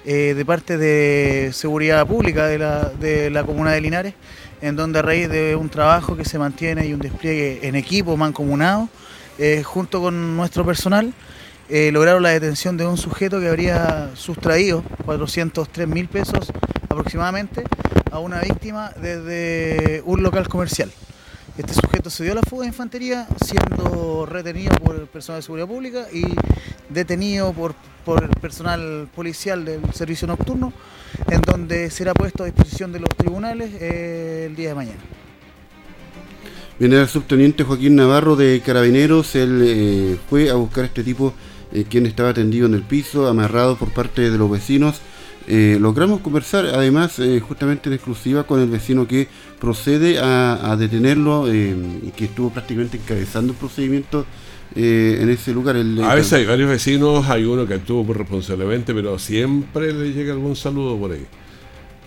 de 0.04 0.44
parte 0.46 0.78
de 0.78 1.52
Seguridad 1.54 2.06
Pública 2.06 2.48
de 2.48 2.60
la, 2.60 2.90
de 2.90 3.30
la 3.30 3.44
Comuna 3.46 3.72
de 3.72 3.82
Linares 3.82 4.14
en 4.62 4.76
donde 4.76 5.00
a 5.00 5.02
raíz 5.02 5.30
de 5.30 5.56
un 5.56 5.70
trabajo 5.70 6.18
que 6.18 6.26
se 6.26 6.38
mantiene 6.38 6.86
y 6.86 6.94
un 6.94 7.00
despliegue 7.00 7.66
en 7.68 7.76
equipo 7.76 8.18
mancomunado, 8.18 8.90
eh, 9.38 9.64
junto 9.64 10.02
con 10.02 10.36
nuestro 10.36 10.66
personal, 10.66 11.14
eh, 11.70 11.90
lograron 11.92 12.24
la 12.24 12.30
detención 12.30 12.78
de 12.78 12.86
un 12.86 12.98
sujeto 12.98 13.40
que 13.40 13.48
habría 13.48 14.12
sustraído 14.16 14.84
403 15.06 15.88
mil 15.88 16.08
pesos 16.08 16.52
aproximadamente 16.98 17.64
a 18.12 18.18
una 18.18 18.42
víctima 18.42 18.92
desde 19.00 20.02
un 20.06 20.24
local 20.24 20.48
comercial. 20.50 20.92
Este 21.56 21.74
sujeto 21.74 22.10
se 22.10 22.24
dio 22.24 22.34
la 22.34 22.42
fuga 22.42 22.64
de 22.64 22.70
infantería 22.70 23.28
siendo 23.46 24.26
retenido 24.26 24.72
por 24.84 24.96
el 24.96 25.06
personal 25.06 25.40
de 25.40 25.44
seguridad 25.44 25.68
pública 25.68 26.08
y 26.12 26.24
detenido 26.90 27.54
por, 27.54 27.76
por 28.04 28.24
el 28.24 28.30
personal 28.30 29.08
policial 29.16 29.64
del 29.64 29.82
servicio 29.94 30.28
nocturno, 30.28 30.74
en 31.30 31.42
donde 31.42 31.92
será 31.92 32.14
puesto 32.16 32.44
a 32.44 32.48
disposición 32.48 32.92
de 32.92 33.00
los 33.00 33.10
tribunales 33.16 33.72
eh, 33.80 34.48
el 34.50 34.56
día 34.56 34.70
de 34.70 34.76
mañana. 34.76 35.00
Viene 36.80 37.00
el 37.00 37.08
subteniente 37.08 37.64
Joaquín 37.64 37.96
Navarro 37.96 38.36
de 38.36 38.62
Carabineros, 38.66 39.36
él 39.36 39.62
eh, 39.64 40.18
fue 40.30 40.50
a 40.50 40.56
buscar 40.56 40.84
a 40.84 40.88
este 40.88 41.04
tipo 41.04 41.34
eh, 41.72 41.86
quien 41.88 42.08
estaba 42.08 42.34
tendido 42.34 42.66
en 42.66 42.74
el 42.74 42.84
piso, 42.84 43.28
amarrado 43.28 43.78
por 43.78 43.94
parte 43.94 44.32
de 44.32 44.38
los 44.38 44.50
vecinos 44.50 45.02
eh, 45.50 45.78
logramos 45.80 46.20
conversar 46.20 46.66
además 46.66 47.20
eh, 47.20 47.40
justamente 47.40 47.88
en 47.88 47.94
exclusiva 47.94 48.44
con 48.44 48.60
el 48.60 48.70
vecino 48.70 49.08
que 49.08 49.30
procede 49.62 50.20
a, 50.20 50.76
detenerlo 50.78 51.48
eh, 51.48 51.74
y 52.04 52.12
que 52.12 52.26
estuvo 52.26 52.50
prácticamente 52.50 52.98
encabezando 52.98 53.54
el 53.54 53.58
procedimiento 53.58 54.26
en 54.76 55.30
ese 55.30 55.54
lugar. 55.54 55.78
a 55.78 56.14
veces 56.14 56.34
hay 56.34 56.46
varios 56.46 56.70
vecinos, 56.70 57.28
hay 57.30 57.46
uno 57.46 57.66
que 57.66 57.76
actuó 57.76 58.06
responsablemente, 58.14 58.94
pero 58.94 59.18
siempre 59.18 59.92
le 59.94 60.12
llega 60.12 60.34
algún 60.34 60.56
saludo 60.56 60.98
por 60.98 61.14
ahí. 61.14 61.26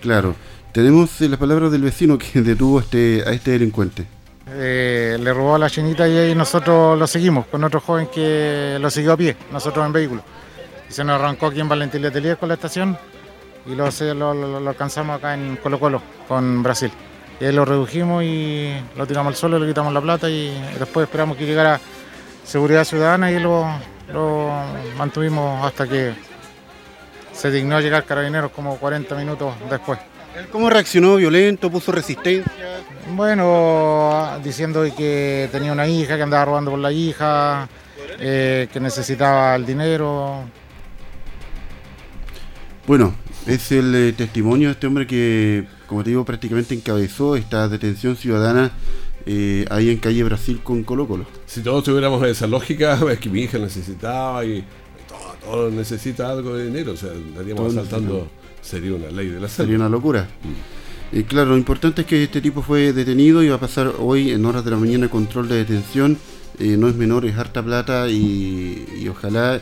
Claro, 0.02 0.36
tenemos 0.70 1.20
las 1.22 1.38
palabras 1.38 1.72
del 1.72 1.82
vecino 1.82 2.18
que 2.18 2.42
detuvo 2.42 2.78
este, 2.78 3.24
a 3.26 3.32
este 3.32 3.52
delincuente. 3.52 4.06
le 4.46 5.32
robó 5.32 5.54
a 5.54 5.58
la 5.58 5.70
chinita 5.70 6.06
y 6.06 6.16
ahí 6.16 6.34
nosotros 6.34 6.96
lo 6.96 7.06
seguimos 7.06 7.46
con 7.46 7.64
otro 7.64 7.80
joven 7.80 8.08
que 8.14 8.76
lo 8.78 8.90
siguió 8.90 9.14
a 9.14 9.16
pie, 9.16 9.34
nosotros 9.50 9.84
en 9.86 9.92
vehículo. 9.92 10.22
Y 10.88 10.92
se 10.92 11.02
nos 11.02 11.18
arrancó 11.18 11.46
aquí 11.46 11.60
en 11.60 11.68
Valentín 11.68 12.02
Letelier 12.02 12.36
con 12.36 12.50
la 12.50 12.54
estación 12.54 12.96
y 13.66 13.74
lo, 13.74 14.34
lo, 14.34 14.68
alcanzamos 14.68 15.18
acá 15.18 15.34
en 15.34 15.56
Colo 15.56 15.78
Colo 15.78 16.02
con 16.26 16.62
Brasil. 16.62 16.90
Y 17.40 17.44
ahí 17.44 17.52
lo 17.52 17.64
redujimos 17.64 18.22
y 18.22 18.72
lo 18.96 19.06
tiramos 19.06 19.32
al 19.32 19.36
suelo, 19.36 19.58
le 19.58 19.66
quitamos 19.66 19.92
la 19.92 20.00
plata 20.00 20.28
y 20.28 20.50
después 20.78 21.04
esperamos 21.04 21.36
que 21.36 21.46
llegara 21.46 21.80
Seguridad 22.44 22.84
Ciudadana 22.84 23.30
y 23.30 23.38
lo, 23.38 23.66
mantuvimos 24.98 25.64
hasta 25.64 25.86
que 25.86 26.12
se 27.32 27.50
dignó 27.50 27.76
a 27.76 27.80
llegar 27.80 28.04
Carabineros 28.04 28.50
como 28.50 28.76
40 28.76 29.14
minutos 29.14 29.54
después. 29.70 29.98
¿Cómo 30.52 30.68
reaccionó? 30.68 31.16
¿Violento? 31.16 31.70
¿Puso 31.70 31.92
resistencia? 31.92 32.52
Bueno, 33.14 34.38
diciendo 34.42 34.84
que 34.96 35.48
tenía 35.50 35.72
una 35.72 35.86
hija, 35.86 36.16
que 36.16 36.22
andaba 36.22 36.44
robando 36.44 36.70
por 36.72 36.80
la 36.80 36.92
hija, 36.92 37.68
eh, 38.18 38.68
que 38.72 38.80
necesitaba 38.80 39.54
el 39.54 39.64
dinero. 39.64 40.44
Bueno, 42.86 43.14
es 43.46 43.72
el 43.72 43.94
eh, 43.94 44.12
testimonio 44.12 44.68
de 44.68 44.72
este 44.72 44.86
hombre 44.86 45.06
que, 45.06 45.66
como 45.86 46.04
te 46.04 46.10
digo, 46.10 46.24
prácticamente 46.24 46.74
encabezó 46.74 47.36
esta 47.36 47.68
detención 47.68 48.16
ciudadana 48.16 48.72
eh, 49.26 49.66
ahí 49.70 49.90
en 49.90 49.98
calle 49.98 50.22
Brasil 50.24 50.60
con 50.62 50.82
Colo 50.84 51.06
Colo. 51.06 51.26
Si 51.46 51.62
todos 51.62 51.84
tuviéramos 51.84 52.26
esa 52.26 52.46
lógica, 52.46 52.98
es 53.10 53.18
que 53.18 53.28
mi 53.28 53.42
hija 53.42 53.58
necesitaba 53.58 54.44
y 54.44 54.64
todo, 55.42 55.70
necesita 55.70 56.30
algo 56.30 56.54
de 56.54 56.66
dinero, 56.66 56.92
o 56.92 56.96
sea, 56.96 57.10
estaríamos 57.12 57.74
saltando, 57.74 58.28
sería 58.60 58.94
una 58.94 59.10
ley 59.10 59.28
de 59.28 59.40
la 59.40 59.48
Sería 59.48 59.76
una 59.76 59.88
locura. 59.88 60.28
Mm. 60.42 61.16
Y 61.18 61.22
claro, 61.24 61.50
lo 61.50 61.56
importante 61.56 62.02
es 62.02 62.06
que 62.06 62.22
este 62.22 62.40
tipo 62.40 62.62
fue 62.62 62.92
detenido 62.92 63.42
y 63.42 63.48
va 63.48 63.56
a 63.56 63.60
pasar 63.60 63.94
hoy 63.98 64.30
en 64.30 64.44
horas 64.44 64.64
de 64.64 64.70
la 64.70 64.76
mañana 64.76 65.08
control 65.08 65.48
de 65.48 65.56
detención. 65.56 66.18
Eh, 66.58 66.76
no 66.76 66.88
es 66.88 66.94
menor, 66.94 67.24
es 67.24 67.36
harta 67.36 67.62
plata 67.62 68.08
y 68.08 69.08
ojalá 69.08 69.60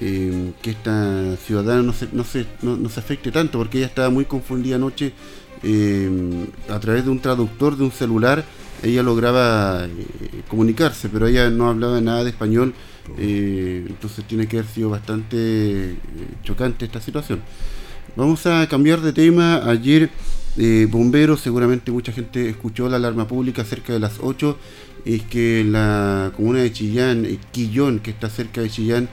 eh, 0.00 0.52
que 0.62 0.70
esta 0.70 1.36
ciudadana 1.44 1.82
no 1.82 1.92
se, 1.92 2.08
no, 2.12 2.22
se, 2.22 2.46
no, 2.62 2.88
se 2.88 3.00
afecte 3.00 3.32
tanto, 3.32 3.58
porque 3.58 3.78
ella 3.78 3.88
estaba 3.88 4.10
muy 4.10 4.26
confundida 4.26 4.76
anoche 4.76 5.12
eh, 5.64 6.46
a 6.68 6.78
través 6.78 7.04
de 7.04 7.10
un 7.10 7.18
traductor 7.18 7.76
de 7.76 7.82
un 7.82 7.90
celular. 7.90 8.44
Ella 8.80 9.02
lograba 9.02 9.86
eh, 9.86 9.88
comunicarse, 10.46 11.08
pero 11.08 11.26
ella 11.26 11.50
no 11.50 11.68
hablaba 11.68 12.00
nada 12.00 12.22
de 12.22 12.30
español, 12.30 12.74
entonces 13.16 14.24
tiene 14.26 14.46
que 14.46 14.58
haber 14.58 14.70
sido 14.70 14.90
bastante 14.90 15.96
chocante 16.44 16.84
esta 16.84 17.00
situación. 17.00 17.40
Vamos 18.14 18.46
a 18.46 18.68
cambiar 18.68 19.00
de 19.00 19.12
tema. 19.12 19.68
Ayer, 19.68 20.10
bomberos, 20.90 21.40
seguramente 21.40 21.90
mucha 21.90 22.12
gente 22.12 22.50
escuchó 22.50 22.88
la 22.88 22.96
alarma 22.96 23.26
pública 23.26 23.64
cerca 23.64 23.94
de 23.94 23.98
las 23.98 24.18
8. 24.20 24.56
Es 25.06 25.22
que 25.22 25.64
la 25.64 26.32
comuna 26.36 26.60
de 26.60 26.70
Chillán, 26.70 27.26
Quillón, 27.50 27.98
que 28.00 28.10
está 28.10 28.28
cerca 28.28 28.60
de 28.60 28.68
Chillán, 28.68 29.08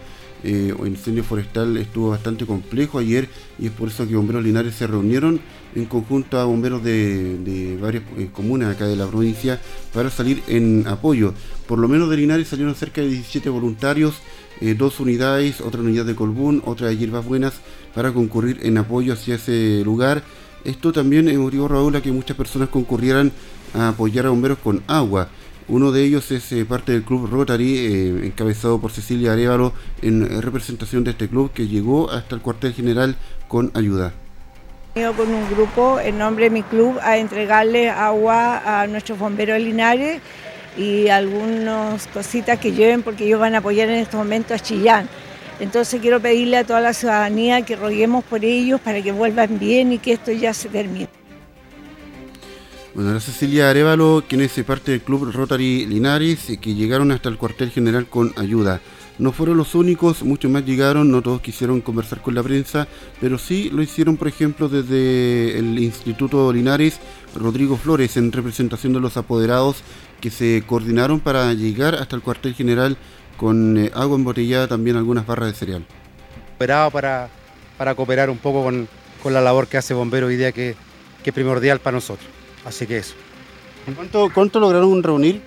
eh, 0.46 0.76
el 0.80 0.88
incendio 0.88 1.24
forestal 1.24 1.76
estuvo 1.78 2.12
bastante 2.12 2.46
complejo 2.46 3.00
ayer 3.00 3.28
y 3.58 3.66
es 3.66 3.72
por 3.72 3.90
eso 3.90 4.08
que 4.08 4.16
bomberos 4.16 4.44
linares 4.44 4.76
se 4.76 4.86
reunieron 4.86 5.42
en 5.74 5.86
conjunto 5.86 6.40
a 6.40 6.46
bomberos 6.46 6.84
de, 6.84 7.78
varias 7.82 8.04
eh, 8.18 8.30
comunas 8.32 8.76
acá 8.76 8.86
de 8.86 8.96
la 8.96 9.08
provincia 9.08 9.60
para 9.92 10.12
salir 10.12 10.44
en 10.48 10.86
apoyo. 10.88 11.34
Por 11.68 11.80
lo 11.80 11.88
menos 11.88 12.10
de 12.12 12.18
Linares 12.18 12.48
salieron 12.48 12.76
cerca 12.76 13.02
de 13.02 13.08
17 13.08 13.50
voluntarios, 13.50 14.16
eh, 14.62 14.76
dos 14.76 15.00
unidades, 15.00 15.62
otra 15.62 15.82
unidad 15.82 16.06
de 16.06 16.16
Colbún, 16.16 16.62
otra 16.66 16.88
de 16.88 16.98
Hierbas 16.98 17.26
Buenas 17.26 17.56
para 17.96 18.14
concurrir 18.14 18.60
en 18.62 18.78
apoyo 18.78 19.14
hacia 19.14 19.36
ese 19.36 19.82
lugar. 19.84 20.24
Esto 20.64 20.94
también 20.94 21.36
motivó 21.40 21.68
Raúl 21.68 21.96
a 21.96 22.02
que 22.02 22.12
muchas 22.12 22.38
personas 22.38 22.70
concurrieran 22.70 23.32
a 23.74 23.90
apoyar 23.90 24.28
a 24.28 24.30
bomberos 24.30 24.60
con 24.60 24.84
agua. 24.88 25.30
Uno 25.68 25.92
de 25.92 26.04
ellos 26.04 26.30
es 26.32 26.52
eh, 26.52 26.64
parte 26.64 26.92
del 26.92 27.02
club 27.02 27.28
Rotary, 27.28 27.78
eh, 27.78 28.26
encabezado 28.28 28.80
por 28.80 28.92
Cecilia 28.92 29.34
Arevalo, 29.34 29.74
en 30.04 30.42
representación 30.42 31.04
de 31.04 31.12
este 31.12 31.28
club 31.28 31.52
que 31.54 31.68
llegó 31.68 32.12
hasta 32.12 32.36
el 32.36 32.42
cuartel 32.42 32.74
general 32.74 33.16
con 33.48 33.72
ayuda. 33.74 34.14
con 34.94 35.28
un 35.28 35.50
grupo 35.50 36.00
en 36.00 36.20
nombre 36.20 36.46
de 36.46 36.50
mi 36.52 36.62
club 36.62 37.00
a 37.02 37.18
entregarle 37.18 37.90
agua 37.90 38.82
a 38.82 38.86
nuestros 38.88 39.18
bomberos 39.18 39.60
linares 39.60 40.22
y 40.78 41.08
algunas 41.08 42.06
cositas 42.08 42.60
que 42.60 42.72
lleven 42.72 43.02
porque 43.02 43.26
ellos 43.26 43.40
van 43.40 43.56
a 43.56 43.58
apoyar 43.58 43.90
en 43.90 43.96
estos 43.96 44.20
momentos 44.20 44.62
a 44.62 44.64
Chillán. 44.64 45.10
Entonces 45.60 46.00
quiero 46.00 46.20
pedirle 46.20 46.58
a 46.58 46.64
toda 46.64 46.80
la 46.82 46.94
ciudadanía 46.94 47.64
que 47.64 47.76
roguemos 47.76 48.24
por 48.24 48.46
ellos 48.46 48.80
para 48.82 49.02
que 49.02 49.12
vuelvan 49.12 49.58
bien 49.58 49.94
y 49.94 49.98
que 49.98 50.14
esto 50.14 50.32
ya 50.32 50.54
se 50.54 50.70
termine. 50.70 51.10
Bueno, 52.96 53.20
Cecilia 53.20 53.70
Arevalo, 53.70 54.24
quien 54.26 54.40
es 54.40 54.54
parte 54.64 54.92
del 54.92 55.02
Club 55.02 55.30
Rotary 55.34 55.86
Linares, 55.86 56.50
eh, 56.50 56.56
que 56.56 56.76
llegaron 56.76 57.12
hasta 57.12 57.28
el 57.28 57.38
cuartel 57.38 57.70
general 57.70 58.08
con 58.08 58.32
ayuda. 58.38 58.80
No 59.20 59.34
fueron 59.34 59.58
los 59.58 59.76
únicos, 59.76 60.24
muchos 60.24 60.50
más 60.50 60.66
llegaron, 60.66 61.12
no 61.12 61.22
todos 61.22 61.42
quisieron 61.42 61.82
conversar 61.82 62.22
con 62.22 62.36
la 62.36 62.42
prensa, 62.42 62.88
pero 63.20 63.38
sí 63.38 63.70
lo 63.70 63.82
hicieron, 63.82 64.16
por 64.16 64.30
ejemplo, 64.30 64.70
desde 64.70 65.60
el 65.60 65.78
Instituto 65.78 66.54
Linares, 66.54 67.02
Rodrigo 67.36 67.76
Flores, 67.76 68.16
en 68.16 68.32
representación 68.32 68.94
de 68.94 69.02
los 69.02 69.18
apoderados 69.18 69.84
que 70.22 70.30
se 70.30 70.64
coordinaron 70.66 71.20
para 71.20 71.52
llegar 71.52 71.96
hasta 71.96 72.16
el 72.16 72.22
cuartel 72.22 72.54
general 72.54 72.96
con 73.36 73.78
eh, 73.78 73.92
agua 73.94 74.16
embotellada, 74.16 74.70
también 74.70 74.96
algunas 74.96 75.28
barras 75.28 75.50
de 75.50 75.56
cereal. 75.56 75.86
Para, 76.58 76.90
para 77.78 77.94
cooperar 77.94 78.30
un 78.30 78.38
poco 78.38 78.64
con, 78.64 78.88
la 79.34 79.42
labor 79.42 79.68
que 79.68 79.76
hace 79.76 79.94
Bombero 79.94 80.28
hoy 80.28 80.38
día, 80.38 80.54
que 80.54 80.78
es 81.26 81.34
primordial 81.34 81.80
para 81.80 81.96
nosotros. 81.96 82.35
Así 82.66 82.88
que 82.88 82.98
eso. 82.98 83.14
¿Cuánto, 83.96 84.32
cuánto 84.34 84.60
lograron 84.60 85.04
reunir? 85.04 85.42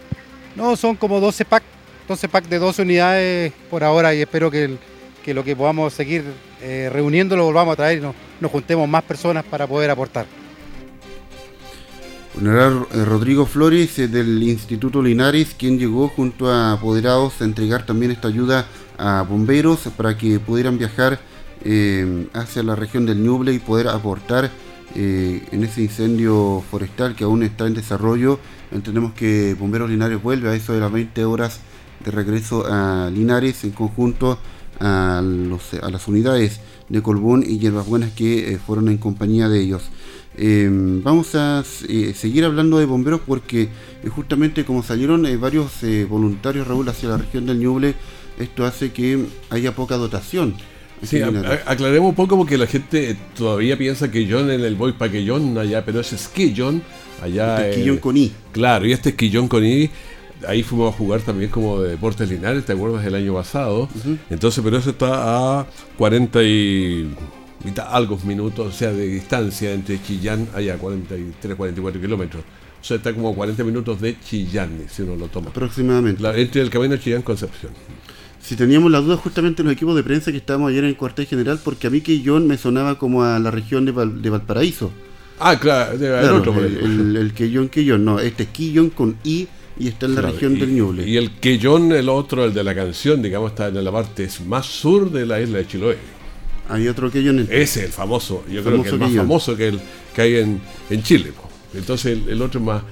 No, 0.55 0.77
son 0.77 0.97
como 0.97 1.21
12 1.21 1.45
packs, 1.45 1.67
12 2.07 2.29
packs 2.29 2.49
de 2.49 2.59
12 2.59 2.83
unidades 2.83 3.53
por 3.69 3.83
ahora 3.83 4.15
y 4.15 4.21
espero 4.21 4.51
que, 4.51 4.79
lo 5.27 5.45
que 5.45 5.55
podamos 5.55 5.93
seguir 5.93 6.25
eh, 6.63 6.89
reuniendo 6.91 7.37
lo 7.37 7.45
volvamos 7.45 7.75
a 7.75 7.77
traer 7.77 7.99
y 7.99 8.01
nos, 8.01 8.51
juntemos 8.51 8.89
más 8.89 9.03
personas 9.03 9.45
para 9.45 9.67
poder 9.67 9.91
aportar. 9.91 10.27
General 12.35 12.87
eh, 12.93 13.05
Rodrigo 13.05 13.45
Flores 13.45 13.99
eh, 13.99 14.09
del 14.09 14.43
Instituto 14.43 15.03
Linares, 15.03 15.55
quien 15.59 15.79
llegó 15.79 16.09
junto 16.09 16.49
a 16.49 16.73
apoderados 16.73 17.43
a 17.43 17.45
entregar 17.45 17.85
también 17.85 18.13
esta 18.13 18.29
ayuda 18.29 18.67
a 18.97 19.23
bomberos 19.23 19.81
para 19.97 20.17
que 20.17 20.41
pudieran 20.41 20.79
viajar 20.79 21.21
hacia 22.35 22.63
la 22.63 22.77
región 22.77 23.05
del 23.05 23.23
Ñuble 23.23 23.53
y 23.53 23.59
poder 23.59 23.89
aportar 23.89 24.51
eh, 24.95 25.45
en 25.53 25.65
ese 25.65 25.83
incendio 25.83 26.63
forestal 26.71 27.15
que 27.15 27.25
aún 27.25 27.43
está 27.43 27.67
en 27.67 27.75
desarrollo. 27.75 28.39
Entendemos 28.73 29.13
que 29.13 29.55
Bomberos 29.55 29.91
Linares 29.91 30.23
vuelve 30.23 30.49
a 30.51 30.55
eso 30.55 30.73
de 30.73 30.81
las 30.81 30.93
20 30.93 31.25
horas 31.25 31.61
de 32.05 32.11
regreso 32.11 32.65
a 32.67 33.11
Linares 33.13 33.65
en 33.65 33.71
conjunto 33.71 34.39
a, 34.81 35.23
las 35.23 36.09
unidades 36.09 36.61
de 36.89 37.03
Colbún 37.03 37.45
y 37.47 37.59
Hierbas 37.59 37.87
Buenas 37.87 38.13
que 38.13 38.53
eh, 38.53 38.59
fueron 38.59 38.89
en 38.89 38.99
compañía 38.99 39.49
de 39.49 39.61
ellos. 39.61 39.83
Em, 40.37 41.03
vamos 41.03 41.35
a 41.35 41.65
eh, 41.89 42.15
seguir 42.15 42.45
hablando 42.45 42.79
de 42.79 42.87
bomberos 42.87 43.21
porque 43.27 43.69
justamente 44.09 44.65
como 44.65 44.83
salieron 44.83 45.27
varios 45.41 45.73
voluntarios, 46.09 46.69
Raúl, 46.69 46.89
hacia 46.89 47.09
la 47.09 47.17
región 47.17 47.45
del 47.47 47.59
Ñuble, 47.59 47.95
esto 48.39 48.65
hace 48.65 48.93
que 48.93 49.27
haya 49.51 49.75
poca 49.75 49.97
dotación. 49.97 50.55
Sí, 51.03 51.21
aclaremos 51.67 52.11
un 52.11 52.15
poco 52.15 52.37
porque 52.37 52.59
la 52.59 52.67
gente 52.67 53.17
todavía 53.37 53.77
piensa 53.79 54.11
que 54.11 54.27
John 54.31 54.51
en 54.51 54.63
el 54.63 54.75
Boy 54.75 54.95
John 55.27 55.57
allá, 55.57 55.85
pero 55.85 56.01
ese 56.01 56.17
es 56.17 56.31
John 56.57 56.83
allá. 57.23 57.69
Este 57.69 57.99
con 58.01 58.17
I. 58.17 58.33
Claro, 58.53 58.87
y 58.87 58.93
este 58.93 59.15
es 59.19 59.49
con 59.49 59.65
I 59.65 59.91
ahí 60.47 60.63
fuimos 60.63 60.95
a 60.95 60.97
jugar 60.97 61.21
también 61.21 61.51
como 61.51 61.81
de 61.81 61.91
Deportes 61.91 62.29
Linares, 62.29 62.65
¿te 62.65 62.73
acuerdas 62.73 63.05
del 63.05 63.15
año 63.15 63.35
pasado? 63.35 63.89
Entonces, 64.31 64.63
pero 64.63 64.77
eso 64.77 64.91
está 64.91 65.61
a 65.61 65.67
40 65.97 66.43
y 66.43 67.15
algo 67.91 68.19
minutos, 68.25 68.67
o 68.67 68.73
sea, 68.73 68.93
de 68.93 69.07
distancia 69.07 69.73
entre 69.73 70.01
Chillán, 70.03 70.49
allá 70.55 70.77
43, 70.77 71.57
44 71.57 72.01
kilómetros. 72.01 72.43
O 72.81 72.85
sea, 72.85 72.99
está 72.99 73.13
como 73.13 73.31
a 73.31 73.35
40 73.35 73.65
minutos 73.65 74.01
de 74.01 74.19
Chillán, 74.21 74.85
si 74.89 75.03
uno 75.03 75.17
lo 75.17 75.29
toma. 75.29 75.51
Aproximadamente. 75.51 76.23
entre 76.41 76.63
el 76.63 76.71
camino 76.71 76.97
Chillán 76.97 77.23
Concepción. 77.23 77.73
Si 78.41 78.57
teníamos 78.57 78.91
la 78.91 79.01
duda 79.01 79.17
justamente 79.17 79.63
en 79.63 79.67
los 79.67 79.75
equipos 79.75 79.95
de 79.97 80.03
prensa 80.03 80.31
que 80.31 80.39
estábamos 80.39 80.71
ayer 80.71 80.85
en 80.85 80.91
el 80.91 80.97
cuartel 80.97 81.27
general, 81.27 81.61
porque 81.63 81.87
a 81.87 81.91
mí 81.91 82.01
que 82.01 82.23
John 82.25 82.47
me 82.47 82.57
sonaba 82.57 82.99
como 82.99 83.25
a 83.25 83.39
la 83.39 83.51
región 83.51 83.85
de, 83.85 83.93
Valparaíso. 84.31 84.91
Ah, 85.41 85.59
claro, 85.59 85.93
el, 85.93 86.31
otro, 86.31 86.55
el, 86.65 87.17
el, 87.17 87.33
Quillón, 87.33 88.05
no, 88.05 88.19
este 88.19 88.45
es 88.45 88.49
Quillón 88.49 88.91
con 88.91 89.17
I 89.25 89.47
y 89.79 89.89
está 89.89 90.07
en 90.07 90.17
la 90.17 90.23
región 90.23 90.59
del 90.59 90.75
Ñuble. 90.75 91.09
Y 91.09 91.17
el 91.17 91.33
Quellón, 91.33 91.93
el 91.93 92.09
otro, 92.09 92.45
el 92.45 92.53
de 92.53 92.65
la 92.65 92.75
canción, 92.75 93.23
digamos, 93.23 93.53
está 93.53 93.69
en 93.69 93.85
la 93.85 93.93
parte 93.93 94.29
más 94.47 94.67
sur 94.67 95.11
de 95.11 95.25
la 95.25 95.41
isla 95.41 95.59
de 95.59 95.67
Chiloé. 95.67 95.97
Hay 96.69 96.89
otro 96.89 97.11
Quellón. 97.11 97.41
Ese 97.41 97.63
es 97.63 97.77
el 97.77 97.93
famoso, 97.93 98.45
yo 98.51 98.63
creo 98.63 98.83
que 98.83 98.89
el 98.91 98.99
más 98.99 99.13
famoso 99.13 99.57
que, 99.57 99.69
el, 99.69 99.81
que 100.15 100.23
hay 100.23 100.35
en, 100.37 100.61
en 100.91 101.03
Chile. 101.03 101.33
Entonces 101.75 102.19
el, 102.27 102.43
otro 102.43 102.61
más, 102.61 102.83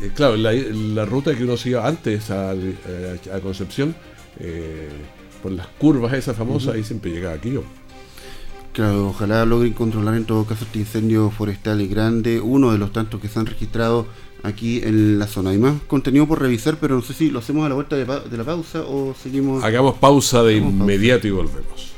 eh, 0.00 0.10
claro, 0.14 0.36
la, 0.36 1.04
ruta 1.04 1.34
que 1.34 1.44
uno 1.44 1.56
sigue 1.56 1.78
antes 1.78 2.30
a, 2.30 2.52
a, 2.52 3.40
Concepción, 3.42 3.94
eh, 4.38 4.88
por 5.42 5.52
las 5.52 5.66
curvas 5.66 6.12
esas 6.14 6.36
famosas, 6.36 6.74
ahí 6.74 6.84
siempre 6.84 7.10
llegaba 7.10 7.34
aquí 7.34 7.52
yo. 7.52 7.62
Claro, 8.72 9.08
ojalá 9.08 9.44
logren 9.44 9.74
controlar 9.74 10.14
en 10.14 10.24
todo 10.24 10.44
caso 10.44 10.64
este 10.64 10.78
incendio 10.78 11.30
forestal 11.30 11.82
y 11.82 11.88
grande, 11.88 12.40
uno 12.40 12.72
de 12.72 12.78
los 12.78 12.92
tantos 12.92 13.20
que 13.20 13.28
se 13.28 13.38
han 13.38 13.46
registrado 13.46 14.06
aquí 14.42 14.80
en 14.82 15.18
la 15.18 15.26
zona. 15.26 15.50
Hay 15.50 15.58
más 15.58 15.74
contenido 15.86 16.26
por 16.26 16.40
revisar, 16.40 16.78
pero 16.80 16.96
no 16.96 17.02
sé 17.02 17.12
si 17.12 17.30
lo 17.30 17.40
hacemos 17.40 17.66
a 17.66 17.68
la 17.68 17.74
vuelta 17.74 17.96
de, 17.96 18.06
la 18.06 18.44
pausa 18.44 18.80
o 18.80 19.14
seguimos. 19.20 19.62
Hagamos 19.62 19.96
pausa 19.98 20.42
de 20.42 20.56
inmediato 20.56 21.28
y 21.28 21.30
volvemos. 21.30 21.91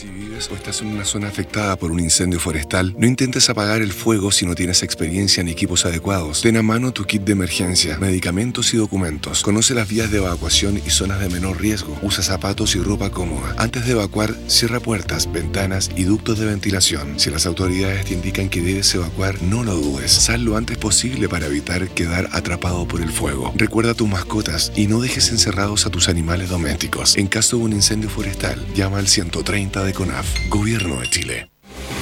Si 0.00 0.08
vives 0.08 0.50
o 0.50 0.54
estás 0.54 0.80
en 0.80 0.86
una 0.86 1.04
zona 1.04 1.28
afectada 1.28 1.76
por 1.76 1.92
un 1.92 2.00
incendio 2.00 2.40
forestal, 2.40 2.94
no 2.96 3.06
intentes 3.06 3.50
apagar 3.50 3.82
el 3.82 3.92
fuego 3.92 4.32
si 4.32 4.46
no 4.46 4.54
tienes 4.54 4.82
experiencia 4.82 5.42
ni 5.42 5.50
equipos 5.50 5.84
adecuados. 5.84 6.40
Ten 6.40 6.56
a 6.56 6.62
mano 6.62 6.90
tu 6.90 7.04
kit 7.04 7.20
de 7.20 7.32
emergencia, 7.32 7.98
medicamentos 7.98 8.72
y 8.72 8.78
documentos. 8.78 9.42
Conoce 9.42 9.74
las 9.74 9.90
vías 9.90 10.10
de 10.10 10.16
evacuación 10.16 10.78
y 10.78 10.88
zonas 10.88 11.20
de 11.20 11.28
menor 11.28 11.60
riesgo. 11.60 11.98
Usa 12.00 12.24
zapatos 12.24 12.76
y 12.76 12.78
ropa 12.78 13.10
cómoda. 13.10 13.54
Antes 13.58 13.84
de 13.84 13.92
evacuar, 13.92 14.34
cierra 14.46 14.80
puertas, 14.80 15.30
ventanas 15.30 15.90
y 15.94 16.04
ductos 16.04 16.38
de 16.38 16.46
ventilación. 16.46 17.20
Si 17.20 17.28
las 17.28 17.44
autoridades 17.44 18.06
te 18.06 18.14
indican 18.14 18.48
que 18.48 18.62
debes 18.62 18.94
evacuar, 18.94 19.42
no 19.42 19.64
lo 19.64 19.74
dudes. 19.74 20.12
Sal 20.12 20.44
lo 20.44 20.56
antes 20.56 20.78
posible 20.78 21.28
para 21.28 21.44
evitar 21.44 21.86
quedar 21.90 22.26
atrapado 22.32 22.88
por 22.88 23.02
el 23.02 23.10
fuego. 23.10 23.52
Recuerda 23.54 23.90
a 23.90 23.94
tus 23.94 24.08
mascotas 24.08 24.72
y 24.74 24.86
no 24.86 25.02
dejes 25.02 25.28
encerrados 25.28 25.84
a 25.84 25.90
tus 25.90 26.08
animales 26.08 26.48
domésticos. 26.48 27.18
En 27.18 27.26
caso 27.26 27.58
de 27.58 27.64
un 27.64 27.74
incendio 27.74 28.08
forestal, 28.08 28.66
llama 28.74 28.96
al 28.96 29.06
130 29.06 29.84
de 29.84 29.89
CONAF, 29.92 30.48
Gobierno 30.48 31.00
de 31.00 31.08
Chile. 31.08 31.50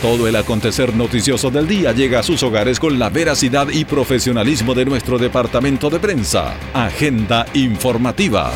Todo 0.03 0.29
el 0.29 0.37
acontecer 0.37 0.95
noticioso 0.95 1.51
del 1.51 1.67
día 1.67 1.93
llega 1.93 2.21
a 2.21 2.23
sus 2.23 2.43
hogares 2.43 2.79
con 2.79 2.99
la 2.99 3.11
veracidad 3.11 3.69
y 3.69 3.85
profesionalismo 3.85 4.75
de 4.75 4.85
nuestro 4.85 5.19
departamento 5.19 5.91
de 5.91 5.99
prensa. 5.99 6.55
Agenda 6.73 7.47
informativa. 7.55 8.53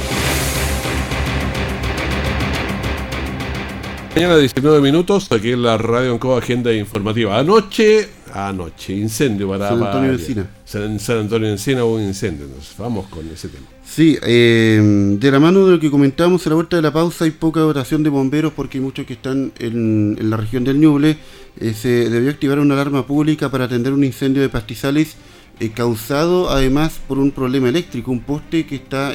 Mañana 4.14 4.36
19 4.36 4.80
minutos, 4.82 5.32
aquí 5.32 5.52
en 5.52 5.62
la 5.62 5.78
radio 5.78 6.20
en 6.22 6.38
Agenda 6.38 6.72
Informativa. 6.72 7.38
Anoche, 7.38 8.08
anoche, 8.32 8.94
incendio 8.94 9.48
para 9.48 9.68
San 9.68 9.82
Antonio 9.82 10.10
de 10.10 10.16
Encina. 10.16 10.46
San, 10.64 10.98
San 10.98 11.18
Antonio 11.18 11.48
de 11.48 11.54
Encina 11.54 11.84
hubo 11.84 11.96
un 11.96 12.02
incendio. 12.02 12.46
Nos 12.46 12.74
vamos 12.78 13.06
con 13.08 13.28
ese 13.28 13.48
tema. 13.48 13.66
Sí, 13.84 14.18
eh, 14.22 14.80
de 15.18 15.30
la 15.30 15.38
mano 15.38 15.66
de 15.66 15.72
lo 15.72 15.80
que 15.80 15.90
comentábamos 15.90 16.46
a 16.46 16.50
la 16.50 16.54
vuelta 16.54 16.76
de 16.76 16.82
la 16.82 16.92
pausa, 16.92 17.24
hay 17.24 17.30
poca 17.30 17.60
dotación 17.60 18.02
de 18.02 18.10
bomberos 18.10 18.52
porque 18.54 18.78
hay 18.78 18.84
muchos 18.84 19.04
que 19.04 19.12
están 19.12 19.52
en, 19.58 20.16
la 20.30 20.36
región 20.36 20.64
del 20.64 20.80
Ñuble. 20.80 21.18
Eh, 21.60 21.74
se 21.74 22.08
debió 22.08 22.30
activar 22.30 22.58
una 22.58 22.74
alarma 22.74 23.06
pública 23.06 23.50
para 23.50 23.64
atender 23.66 23.92
un 23.92 24.04
incendio 24.04 24.40
de 24.40 24.48
pastizales 24.48 25.16
eh, 25.60 25.70
causado 25.70 26.48
además 26.48 26.98
por 27.06 27.18
un 27.18 27.30
problema 27.32 27.68
eléctrico, 27.68 28.10
un 28.10 28.20
poste 28.20 28.64
que 28.66 28.76
está 28.76 29.12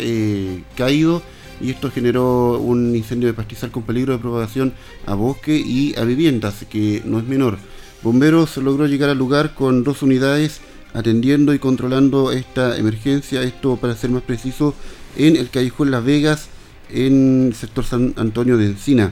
caído 0.76 1.24
y 1.60 1.72
esto 1.72 1.90
generó 1.90 2.60
un 2.60 2.96
incendio 2.96 3.28
de 3.28 3.34
pastizal 3.34 3.72
con 3.72 3.84
peligro 3.84 4.14
de 4.14 4.20
propagación 4.20 4.74
a 5.06 5.16
bosque 5.16 5.58
y 5.58 5.96
a 5.98 6.04
viviendas, 6.04 6.66
que 6.70 7.02
no 7.06 7.20
es 7.20 7.26
menor. 7.26 7.58
Bomberos 8.04 8.58
logró 8.58 8.86
llegar 8.88 9.10
al 9.10 9.18
lugar 9.18 9.54
con 9.56 9.84
dos 9.84 10.02
unidades 10.04 10.62
atendiendo 10.94 11.54
y 11.54 11.60
controlando 11.60 12.32
esta 12.32 12.78
emergencia, 12.78 13.44
esto 13.44 13.78
para 13.78 13.96
ser 13.96 14.10
más 14.10 14.24
preciso, 14.24 14.74
en 15.16 15.36
el 15.36 15.50
Callejón 15.50 15.92
Las 15.92 16.04
Vegas, 16.04 16.50
en 16.90 17.48
el 17.48 17.56
sector 17.56 17.86
San 17.86 18.14
Antonio 18.18 18.58
de 18.58 18.66
Encina. 18.66 19.12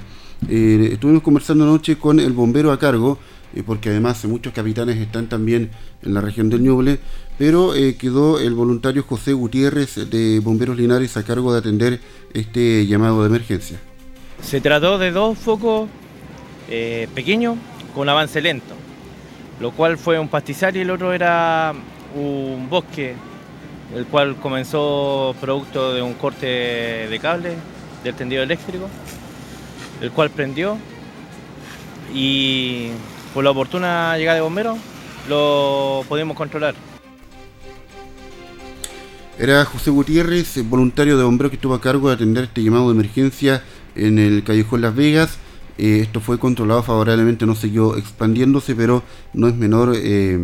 Eh, 0.49 0.89
estuvimos 0.93 1.23
conversando 1.23 1.63
anoche 1.63 1.97
con 1.97 2.19
el 2.19 2.33
bombero 2.33 2.71
a 2.71 2.79
cargo, 2.79 3.19
eh, 3.55 3.63
porque 3.65 3.89
además 3.89 4.23
muchos 4.25 4.53
capitanes 4.53 4.97
están 4.97 5.27
también 5.27 5.71
en 6.03 6.13
la 6.13 6.21
región 6.21 6.49
del 6.49 6.61
Ñuble, 6.61 6.99
pero 7.37 7.75
eh, 7.75 7.95
quedó 7.95 8.39
el 8.39 8.53
voluntario 8.53 9.03
José 9.03 9.33
Gutiérrez 9.33 10.09
de 10.09 10.39
Bomberos 10.39 10.77
Linares 10.77 11.17
a 11.17 11.23
cargo 11.23 11.51
de 11.53 11.59
atender 11.59 11.99
este 12.33 12.85
llamado 12.87 13.21
de 13.21 13.27
emergencia. 13.27 13.79
Se 14.41 14.61
trató 14.61 14.97
de 14.97 15.11
dos 15.11 15.37
focos 15.37 15.89
pequeños 17.13 17.57
con 17.93 18.09
avance 18.09 18.41
lento 18.41 18.74
lo 19.59 19.71
cual 19.71 19.97
fue 19.97 20.19
un 20.19 20.27
pastizal 20.27 20.75
y 20.75 20.81
el 20.81 20.89
otro 20.89 21.13
era 21.13 21.73
un 22.15 22.67
bosque, 22.69 23.15
el 23.95 24.05
cual 24.05 24.35
comenzó 24.37 25.35
producto 25.39 25.93
de 25.93 26.01
un 26.01 26.13
corte 26.13 26.45
de 26.45 27.19
cable 27.21 27.55
del 28.03 28.15
tendido 28.15 28.43
eléctrico, 28.43 28.89
el 30.01 30.11
cual 30.11 30.29
prendió 30.29 30.77
y 32.13 32.89
por 33.33 33.43
la 33.43 33.51
oportuna 33.51 34.17
llegada 34.17 34.35
de 34.35 34.41
bomberos 34.41 34.77
lo 35.27 36.03
pudimos 36.07 36.37
controlar. 36.37 36.75
Era 39.37 39.65
José 39.65 39.91
Gutiérrez, 39.91 40.63
voluntario 40.69 41.17
de 41.17 41.23
bomberos 41.25 41.49
que 41.49 41.57
estuvo 41.57 41.73
a 41.73 41.81
cargo 41.81 42.07
de 42.07 42.15
atender 42.15 42.45
este 42.45 42.63
llamado 42.63 42.87
de 42.87 42.93
emergencia 42.93 43.63
en 43.95 44.17
el 44.17 44.43
callejón 44.43 44.81
Las 44.81 44.95
Vegas. 44.95 45.37
Eh, 45.77 45.99
esto 46.01 46.21
fue 46.21 46.39
controlado 46.39 46.83
favorablemente, 46.83 47.45
no 47.45 47.55
siguió 47.55 47.97
expandiéndose, 47.97 48.75
pero 48.75 49.03
no 49.33 49.47
es 49.47 49.55
menor 49.55 49.93
eh, 49.95 50.39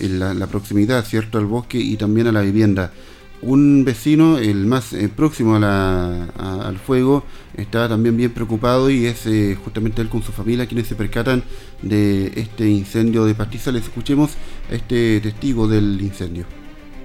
la, 0.00 0.46
proximidad, 0.46 1.04
¿cierto?, 1.04 1.38
al 1.38 1.46
bosque 1.46 1.78
y 1.78 1.96
también 1.96 2.26
a 2.28 2.32
la 2.32 2.40
vivienda. 2.40 2.92
Un 3.40 3.84
vecino, 3.84 4.38
el 4.38 4.66
más 4.66 4.92
eh, 4.94 5.08
próximo 5.08 5.56
al 5.56 6.78
fuego, 6.84 7.24
estaba 7.56 7.88
también 7.88 8.16
bien 8.16 8.32
preocupado 8.32 8.90
y 8.90 9.06
es 9.06 9.28
justamente 9.62 10.02
él 10.02 10.08
con 10.08 10.22
su 10.22 10.32
familia 10.32 10.66
quienes 10.66 10.88
se 10.88 10.96
percatan 10.96 11.44
de 11.82 12.32
este 12.34 12.68
incendio 12.68 13.24
de 13.26 13.34
pastizales. 13.34 13.84
Escuchemos 13.84 14.32
a 14.70 14.74
este 14.74 15.20
testigo 15.20 15.68
del 15.68 16.00
incendio. 16.00 16.46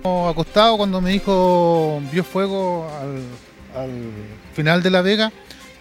Acostado 0.04 0.76
cuando 0.78 1.00
me 1.02 1.12
dijo 1.12 2.02
vio 2.12 2.24
fuego 2.24 2.90
al 3.76 4.12
final 4.54 4.84
de 4.84 4.90
la 4.90 5.02
vega, 5.02 5.32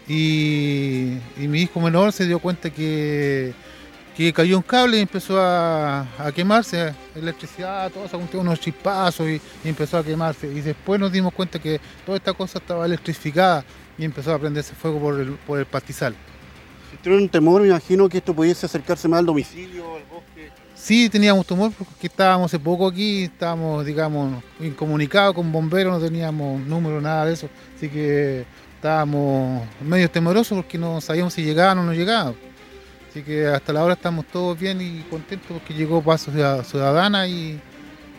y, 0.09 1.19
mi 1.39 1.63
hijo 1.63 1.81
menor 1.81 2.13
se 2.13 2.27
dio 2.27 2.39
cuenta 2.39 2.71
que, 2.71 3.55
cayó 4.35 4.57
un 4.57 4.63
cable 4.63 4.99
y 4.99 5.01
empezó 5.01 5.41
a, 5.41 6.07
quemarse, 6.35 6.95
electricidad, 7.15 7.91
todo 7.91 8.09
se 8.09 8.37
unos 8.37 8.61
chispazos 8.61 9.29
y, 9.29 9.41
empezó 9.65 9.99
a 9.99 10.05
quemarse. 10.05 10.47
Y 10.47 10.61
después 10.61 11.01
nos 11.01 11.13
dimos 11.13 11.33
cuenta 11.33 11.59
que 11.59 11.81
toda 12.05 12.19
esta 12.19 12.33
cosa 12.33 12.59
estaba 12.59 12.87
electrificada 12.87 13.65
y 13.99 14.05
empezó 14.05 14.35
a 14.35 14.39
prenderse 14.39 14.75
fuego 14.75 15.01
por 15.01 15.21
el, 15.21 15.33
por 15.33 15.59
el 15.59 15.67
pastizal. 15.67 16.15
¿Tuvieron 17.03 17.25
un 17.25 17.29
temor? 17.29 17.63
Me 17.63 17.69
imagino 17.69 18.09
que 18.09 18.19
esto 18.19 18.35
pudiese 18.35 18.67
acercarse 18.67 19.09
más 19.09 19.21
al 19.21 19.27
domicilio, 19.27 19.97
al 19.97 20.05
bosque. 20.05 20.51
Sí, 20.75 21.09
teníamos 21.09 21.47
temor 21.47 21.73
porque 21.73 22.07
estábamos 22.07 22.47
hace 22.47 22.59
poco 22.59 22.89
aquí, 22.89 23.25
estábamos, 23.25 23.87
digamos, 23.87 24.43
incomunicados 24.61 25.35
con 25.35 25.51
bomberos, 25.51 25.99
no 25.99 26.05
teníamos 26.05 26.61
número, 26.61 27.01
nada 27.01 27.27
de 27.27 27.35
eso. 27.35 27.49
Así 27.77 27.89
que 27.89 28.45
estábamos 28.83 29.63
medio 29.81 30.11
temerosos 30.11 30.57
porque 30.57 30.77
no 30.77 31.01
sabíamos 31.01 31.33
si 31.35 31.45
llegaban 31.45 31.79
o 31.79 31.85
no 31.85 31.95
llegaban. 31.95 32.35
Así 33.09 33.23
que 33.23 33.47
hasta 33.47 33.73
la 33.73 33.85
hora 33.85 33.95
estamos 33.95 34.27
todos 34.27 34.59
bien 34.59 34.81
y 34.81 35.03
contentos 35.09 35.47
porque 35.53 35.73
llegó 35.73 36.03
Paso 36.03 36.33
Ciudadana 36.65 37.29
y, 37.29 37.61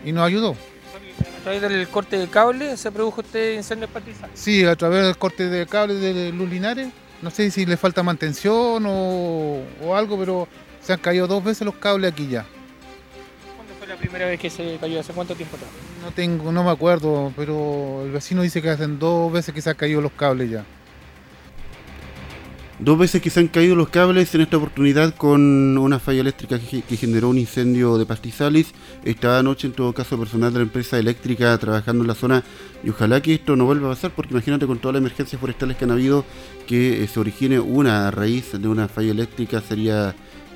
nos 0.06 0.26
ayudó. 0.26 0.52
¿A 0.52 1.43
través 1.43 1.62
del 1.62 1.86
corte 1.89 2.17
de 2.17 2.30
cable 2.30 2.78
se 2.78 2.89
produjo 2.93 3.19
este 3.19 3.56
incendio 3.56 3.89
pastizal? 3.89 4.30
Sí, 4.36 4.63
a 4.63 4.78
través 4.78 5.04
del 5.04 5.17
corte 5.17 5.49
de 5.49 5.65
cable 5.65 5.95
de 5.95 6.32
Luz 6.32 6.49
Linares 6.49 6.88
no 7.21 7.30
sé 7.30 7.52
si 7.52 7.65
le 7.65 7.76
falta 7.76 8.02
mantención 8.02 8.86
o, 8.86 9.62
o 9.82 9.95
algo, 9.95 10.17
pero 10.17 10.47
se 10.82 10.93
han 10.93 10.99
caído 10.99 11.28
dos 11.28 11.43
veces 11.43 11.65
los 11.65 11.76
cables 11.76 12.13
aquí 12.13 12.28
ya. 12.30 12.45
¿Cuándo 14.03 14.11
fue 14.11 14.19
la 14.19 14.25
primera 14.25 14.25
vez 14.25 14.39
que 14.39 14.49
se 14.49 14.77
cayó? 14.79 14.99
¿Hace 14.99 15.13
cuánto 15.13 15.35
tiempo 15.35 15.55
atrás? 15.55 15.71
No 16.01 16.11
tengo, 16.11 16.51
no 16.51 16.63
me 16.63 16.71
acuerdo, 16.71 17.31
pero 17.35 18.03
el 18.05 18.11
vecino 18.11 18.41
dice 18.41 18.61
que 18.61 18.69
hacen 18.69 18.99
dos 18.99 19.31
veces 19.31 19.53
que 19.53 19.61
se 19.61 19.69
han 19.69 19.75
caído 19.75 20.01
los 20.01 20.11
cables 20.11 20.49
ya. 20.49 20.65
Dos 22.79 22.97
veces 22.97 23.21
que 23.21 23.29
se 23.29 23.39
han 23.39 23.47
caído 23.47 23.75
los 23.75 23.89
cables 23.89 24.33
en 24.35 24.41
esta 24.41 24.57
oportunidad 24.57 25.15
con 25.15 25.77
una 25.77 25.99
falla 25.99 26.21
eléctrica 26.21 26.59
que, 26.59 26.81
que 26.81 26.97
generó 26.97 27.29
un 27.29 27.37
incendio 27.37 27.97
de 27.97 28.05
pastizales. 28.05 28.73
Esta 29.05 29.41
noche, 29.41 29.67
en 29.67 29.73
todo 29.73 29.93
caso, 29.93 30.17
personal 30.19 30.51
de 30.51 30.59
la 30.59 30.63
empresa 30.63 30.97
eléctrica 30.97 31.57
trabajando 31.57 32.03
en 32.03 32.07
la 32.07 32.15
zona 32.15 32.43
y 32.83 32.89
ojalá 32.89 33.21
que 33.21 33.35
esto 33.35 33.55
no 33.55 33.65
vuelva 33.65 33.87
a 33.87 33.93
pasar 33.93 34.11
porque 34.11 34.33
imagínate 34.33 34.67
con 34.67 34.79
todas 34.79 34.95
las 34.95 35.01
emergencias 35.01 35.39
forestales 35.39 35.77
que 35.77 35.85
han 35.85 35.91
habido 35.91 36.25
que 36.67 37.03
eh, 37.03 37.07
se 37.07 37.19
origine 37.19 37.59
una 37.59 38.07
a 38.07 38.11
raíz 38.11 38.51
de 38.59 38.67
una 38.67 38.87
falla 38.87 39.11
eléctrica 39.11 39.61
sería 39.61 40.13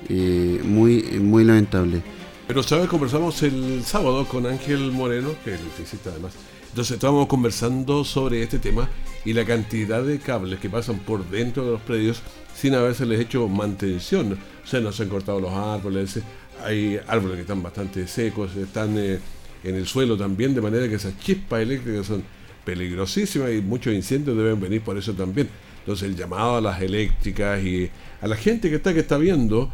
eh, 0.08 0.60
muy, 0.64 1.02
muy 1.20 1.44
lamentable. 1.44 2.02
Pero, 2.48 2.62
¿sabes? 2.62 2.88
Conversamos 2.88 3.42
el 3.42 3.84
sábado 3.84 4.26
con 4.26 4.46
Ángel 4.46 4.90
Moreno, 4.90 5.34
que 5.44 5.52
es 5.52 5.60
electricista 5.60 6.08
además. 6.08 6.32
Entonces 6.70 6.94
estábamos 6.94 7.26
conversando 7.26 8.04
sobre 8.04 8.42
este 8.42 8.58
tema 8.58 8.88
y 9.26 9.34
la 9.34 9.44
cantidad 9.44 10.02
de 10.02 10.18
cables 10.18 10.58
que 10.58 10.70
pasan 10.70 10.98
por 11.00 11.28
dentro 11.28 11.66
de 11.66 11.72
los 11.72 11.82
predios 11.82 12.22
sin 12.54 12.74
haberse 12.74 13.04
hecho 13.20 13.46
mantención. 13.48 14.38
O 14.64 14.66
sea, 14.66 14.80
no 14.80 14.92
se 14.92 15.02
han 15.02 15.10
cortado 15.10 15.40
los 15.40 15.52
árboles, 15.52 16.20
hay 16.64 16.98
árboles 17.06 17.36
que 17.36 17.42
están 17.42 17.62
bastante 17.62 18.08
secos, 18.08 18.56
están 18.56 18.96
eh, 18.96 19.18
en 19.62 19.74
el 19.74 19.86
suelo 19.86 20.16
también, 20.16 20.54
de 20.54 20.62
manera 20.62 20.88
que 20.88 20.94
esas 20.94 21.18
chispas 21.18 21.60
eléctricas 21.60 22.06
son 22.06 22.24
peligrosísimas 22.64 23.52
y 23.52 23.60
muchos 23.60 23.92
incendios 23.92 24.34
deben 24.38 24.58
venir 24.58 24.80
por 24.80 24.96
eso 24.96 25.12
también. 25.12 25.50
Entonces 25.80 26.08
el 26.08 26.16
llamado 26.16 26.56
a 26.56 26.60
las 26.62 26.80
eléctricas 26.80 27.62
y 27.62 27.90
a 28.22 28.26
la 28.26 28.36
gente 28.36 28.70
que 28.70 28.76
está 28.76 28.94
que 28.94 29.00
está 29.00 29.18
viendo 29.18 29.70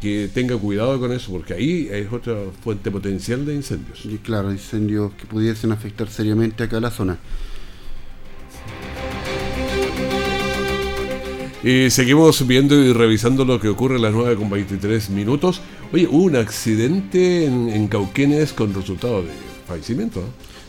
que 0.00 0.28
tenga 0.32 0.56
cuidado 0.56 0.98
con 1.00 1.12
eso, 1.12 1.32
porque 1.32 1.54
ahí 1.54 1.88
es 1.90 2.12
otra 2.12 2.36
fuente 2.62 2.90
potencial 2.90 3.46
de 3.46 3.54
incendios. 3.54 4.04
Y 4.04 4.18
claro, 4.18 4.52
incendios 4.52 5.12
que 5.14 5.26
pudiesen 5.26 5.72
afectar 5.72 6.08
seriamente 6.08 6.64
acá 6.64 6.76
a 6.78 6.80
la 6.80 6.90
zona. 6.90 7.18
Y 11.62 11.88
seguimos 11.88 12.46
viendo 12.46 12.74
y 12.74 12.92
revisando 12.92 13.46
lo 13.46 13.58
que 13.58 13.68
ocurre 13.68 13.96
a 13.96 13.98
las 13.98 14.12
9 14.12 14.36
con 14.36 14.50
23 14.50 15.08
minutos. 15.08 15.62
Oye, 15.94 16.06
hubo 16.06 16.24
un 16.24 16.36
accidente 16.36 17.46
en, 17.46 17.70
en 17.70 17.88
Cauquenes 17.88 18.52
con 18.52 18.74
resultado 18.74 19.22
de 19.22 19.30
fallecimiento. 19.66 20.20
¿no? 20.20 20.26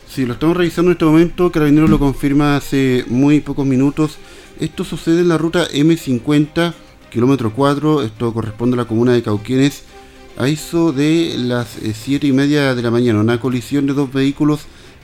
Sí, 0.08 0.24
lo 0.24 0.32
estamos 0.32 0.56
revisando 0.56 0.90
en 0.90 0.94
este 0.94 1.04
momento. 1.04 1.52
Carabineros 1.52 1.90
lo 1.90 1.98
confirma 1.98 2.56
hace 2.56 3.04
muy 3.08 3.40
pocos 3.40 3.66
minutos. 3.66 4.16
Esto 4.58 4.84
sucede 4.84 5.20
en 5.20 5.28
la 5.28 5.36
ruta 5.36 5.68
M50 5.68 6.72
kilómetro 7.10 7.52
4, 7.52 8.02
esto 8.02 8.32
corresponde 8.32 8.74
a 8.74 8.78
la 8.78 8.84
comuna 8.84 9.12
de 9.12 9.22
Cauquienes, 9.22 9.84
a 10.36 10.48
eso 10.48 10.92
de 10.92 11.34
las 11.38 11.78
7 11.80 12.26
y 12.26 12.32
media 12.32 12.74
de 12.74 12.82
la 12.82 12.90
mañana, 12.90 13.20
una 13.20 13.40
colisión 13.40 13.86
de 13.86 13.94
dos 13.94 14.12
vehículos 14.12 14.60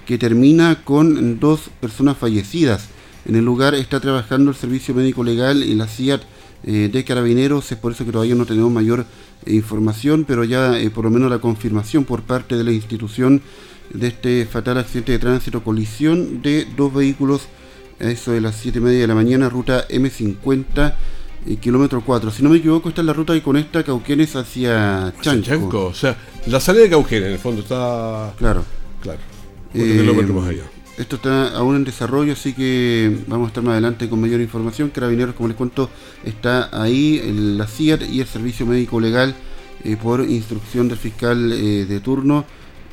que 0.06 0.18
termina 0.18 0.82
con 0.84 1.38
dos 1.40 1.70
personas 1.80 2.16
fallecidas. 2.16 2.88
En 3.24 3.36
el 3.36 3.44
lugar 3.44 3.74
está 3.74 4.00
trabajando 4.00 4.50
el 4.50 4.56
servicio 4.56 4.94
médico 4.94 5.22
legal 5.22 5.62
y 5.62 5.74
la 5.74 5.86
CIAT 5.86 6.22
eh, 6.64 6.90
de 6.92 7.04
carabineros, 7.04 7.70
es 7.72 7.78
por 7.78 7.92
eso 7.92 8.04
que 8.04 8.12
todavía 8.12 8.34
no 8.34 8.46
tenemos 8.46 8.70
mayor 8.70 9.06
eh, 9.46 9.54
información, 9.54 10.24
pero 10.26 10.44
ya 10.44 10.78
eh, 10.78 10.90
por 10.90 11.04
lo 11.04 11.10
menos 11.10 11.30
la 11.30 11.38
confirmación 11.38 12.04
por 12.04 12.22
parte 12.22 12.56
de 12.56 12.64
la 12.64 12.72
institución 12.72 13.42
de 13.92 14.08
este 14.08 14.46
fatal 14.46 14.78
accidente 14.78 15.12
de 15.12 15.18
tránsito, 15.18 15.64
colisión 15.64 16.42
de 16.42 16.66
dos 16.76 16.92
vehículos 16.94 17.42
a 18.00 18.10
eso 18.10 18.32
de 18.32 18.40
las 18.40 18.56
7 18.56 18.78
y 18.78 18.82
media 18.82 19.00
de 19.00 19.06
la 19.06 19.14
mañana, 19.14 19.48
ruta 19.48 19.86
M50 19.88 20.94
y 21.46 21.56
kilómetro 21.56 22.02
4. 22.04 22.30
Si 22.30 22.42
no 22.42 22.50
me 22.50 22.58
equivoco, 22.58 22.88
esta 22.88 23.00
es 23.00 23.06
la 23.06 23.12
ruta 23.12 23.32
que 23.34 23.42
conecta 23.42 23.82
Cauquenes 23.82 24.36
hacia 24.36 25.12
Chanco. 25.20 25.42
Chanco, 25.46 25.86
o 25.86 25.94
sea, 25.94 26.16
la 26.46 26.60
salida 26.60 26.84
de 26.84 26.90
Cauquenes 26.90 27.26
en 27.28 27.32
el 27.34 27.38
fondo 27.38 27.62
está. 27.62 28.32
Claro. 28.38 28.64
Claro. 29.00 29.18
Eh, 29.74 29.98
kilómetros 30.00 30.36
más 30.36 30.48
allá. 30.48 30.62
Esto 30.98 31.16
está 31.16 31.56
aún 31.56 31.74
en 31.76 31.84
desarrollo, 31.84 32.34
así 32.34 32.52
que 32.52 33.18
vamos 33.26 33.46
a 33.46 33.48
estar 33.48 33.64
más 33.64 33.72
adelante 33.72 34.08
con 34.08 34.20
mayor 34.20 34.40
información. 34.40 34.90
Carabineros, 34.90 35.34
como 35.34 35.48
les 35.48 35.56
cuento, 35.56 35.88
está 36.24 36.68
ahí, 36.80 37.18
el- 37.24 37.56
la 37.58 37.66
CIAT 37.66 38.02
y 38.10 38.20
el 38.20 38.26
Servicio 38.26 38.66
Médico 38.66 39.00
Legal 39.00 39.34
eh, 39.84 39.96
por 40.00 40.20
instrucción 40.20 40.88
del 40.88 40.98
fiscal 40.98 41.52
eh, 41.52 41.86
de 41.86 42.00
turno 42.00 42.44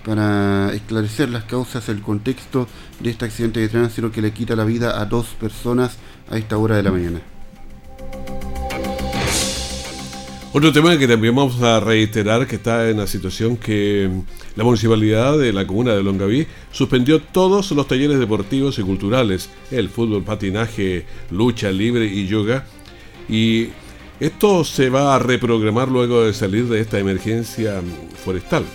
para 0.06 0.74
esclarecer 0.74 1.30
las 1.30 1.44
causas, 1.44 1.90
el 1.90 2.02
contexto 2.02 2.68
de 3.02 3.10
este 3.12 3.26
accidente 3.26 3.60
de 3.60 3.68
tránsito 3.68 4.12
que 4.12 4.22
le 4.22 4.32
quita 4.32 4.56
la 4.56 4.64
vida 4.64 5.00
a 5.00 5.06
dos 5.06 5.28
personas 5.40 5.98
a 6.32 6.38
esta 6.38 6.58
hora 6.58 6.78
de 6.78 6.84
la 6.84 6.92
mañana. 6.92 7.22
Otro 10.52 10.74
tema 10.74 10.98
que 10.98 11.08
también 11.08 11.36
vamos 11.36 11.62
a 11.62 11.80
reiterar 11.80 12.48
que 12.48 12.56
está 12.56 12.90
en 12.90 12.98
la 12.98 13.06
situación 13.06 13.56
que 13.56 14.10
la 14.56 14.64
municipalidad 14.64 15.38
de 15.38 15.54
la 15.54 15.68
comuna 15.68 15.94
de 15.94 16.02
Longaví 16.02 16.48
suspendió 16.72 17.22
todos 17.22 17.70
los 17.70 17.88
talleres 17.88 18.18
deportivos 18.18 18.80
y 18.80 18.82
culturales, 18.82 19.52
el 19.70 19.90
fútbol, 19.90 20.24
patinaje, 20.24 21.06
lucha 21.30 21.72
libre 21.72 22.08
y 22.08 22.26
yoga. 22.26 22.66
Y 23.30 23.68
esto 24.20 24.64
se 24.64 24.90
va 24.90 25.14
a 25.14 25.20
reprogramar 25.20 25.90
luego 25.90 26.24
de 26.24 26.34
salir 26.34 26.68
de 26.68 26.82
esta 26.82 26.98
emergencia 26.98 27.84
forestal. 28.26 28.66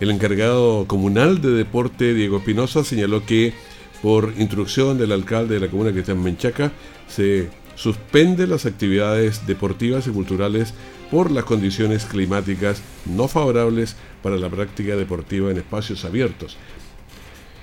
El 0.00 0.10
encargado 0.10 0.86
comunal 0.86 1.42
de 1.42 1.50
deporte, 1.50 2.14
Diego 2.14 2.38
Espinosa, 2.38 2.84
señaló 2.84 3.26
que 3.26 3.52
por 4.00 4.32
instrucción 4.38 4.96
del 4.96 5.12
alcalde 5.12 5.56
de 5.56 5.60
la 5.60 5.68
comuna, 5.68 5.92
Cristian 5.92 6.22
Menchaca, 6.22 6.72
se 7.06 7.50
suspende 7.74 8.46
las 8.46 8.64
actividades 8.64 9.46
deportivas 9.46 10.06
y 10.06 10.10
culturales 10.10 10.72
por 11.10 11.30
las 11.30 11.44
condiciones 11.44 12.04
climáticas 12.04 12.82
no 13.06 13.28
favorables 13.28 13.96
para 14.22 14.36
la 14.36 14.48
práctica 14.48 14.96
deportiva 14.96 15.50
en 15.50 15.58
espacios 15.58 16.04
abiertos. 16.04 16.56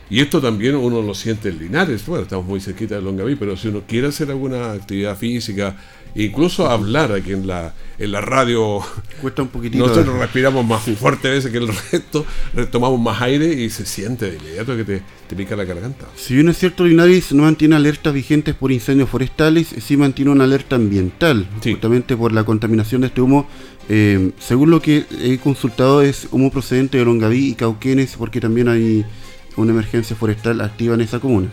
Y 0.09 0.21
esto 0.21 0.39
también 0.39 0.75
uno 0.75 1.01
lo 1.01 1.15
siente 1.15 1.49
en 1.49 1.57
Linares, 1.57 2.05
bueno, 2.05 2.23
estamos 2.23 2.45
muy 2.45 2.59
cerquita 2.59 2.95
de 2.95 3.01
Longaví, 3.01 3.35
pero 3.35 3.57
si 3.57 3.69
uno 3.69 3.81
quiere 3.87 4.07
hacer 4.07 4.29
alguna 4.29 4.73
actividad 4.73 5.17
física, 5.17 5.75
incluso 6.15 6.69
hablar 6.69 7.11
aquí 7.11 7.33
en 7.33 7.45
la, 7.47 7.73
en 7.99 8.11
la 8.11 8.21
radio, 8.21 8.81
Cuesta 9.21 9.41
un 9.41 9.49
poquitito. 9.49 9.85
nosotros 9.85 10.17
respiramos 10.17 10.65
más 10.65 10.83
fuerte 10.97 11.27
a 11.27 11.31
veces 11.31 11.51
que 11.51 11.57
el 11.57 11.67
resto, 11.91 12.25
retomamos 12.53 12.99
más 12.99 13.21
aire 13.21 13.53
y 13.53 13.69
se 13.69 13.85
siente 13.85 14.31
de 14.31 14.37
inmediato 14.37 14.75
que 14.75 14.83
te, 14.83 15.01
te 15.27 15.35
pica 15.35 15.55
la 15.55 15.65
garganta. 15.65 16.05
Si 16.15 16.33
bien 16.33 16.49
es 16.49 16.57
cierto, 16.57 16.85
Linares 16.85 17.33
no 17.33 17.43
mantiene 17.43 17.75
alertas 17.75 18.13
vigentes 18.13 18.55
por 18.55 18.71
incendios 18.71 19.09
forestales, 19.09 19.67
sí 19.79 19.97
mantiene 19.97 20.31
una 20.31 20.45
alerta 20.45 20.75
ambiental, 20.75 21.47
justamente 21.63 22.15
por 22.15 22.31
la 22.31 22.43
contaminación 22.43 23.01
de 23.01 23.07
este 23.07 23.21
humo. 23.21 23.47
Eh, 23.87 24.31
según 24.39 24.71
lo 24.71 24.81
que 24.81 25.05
he 25.21 25.37
consultado, 25.37 26.01
es 26.01 26.27
humo 26.31 26.49
procedente 26.49 26.97
de 26.97 27.05
Longaví 27.05 27.49
y 27.49 27.55
Cauquenes, 27.55 28.15
porque 28.17 28.41
también 28.41 28.67
hay 28.67 29.05
una 29.57 29.71
emergencia 29.71 30.15
forestal 30.15 30.61
activa 30.61 30.95
en 30.95 31.01
esa 31.01 31.19
comuna. 31.19 31.49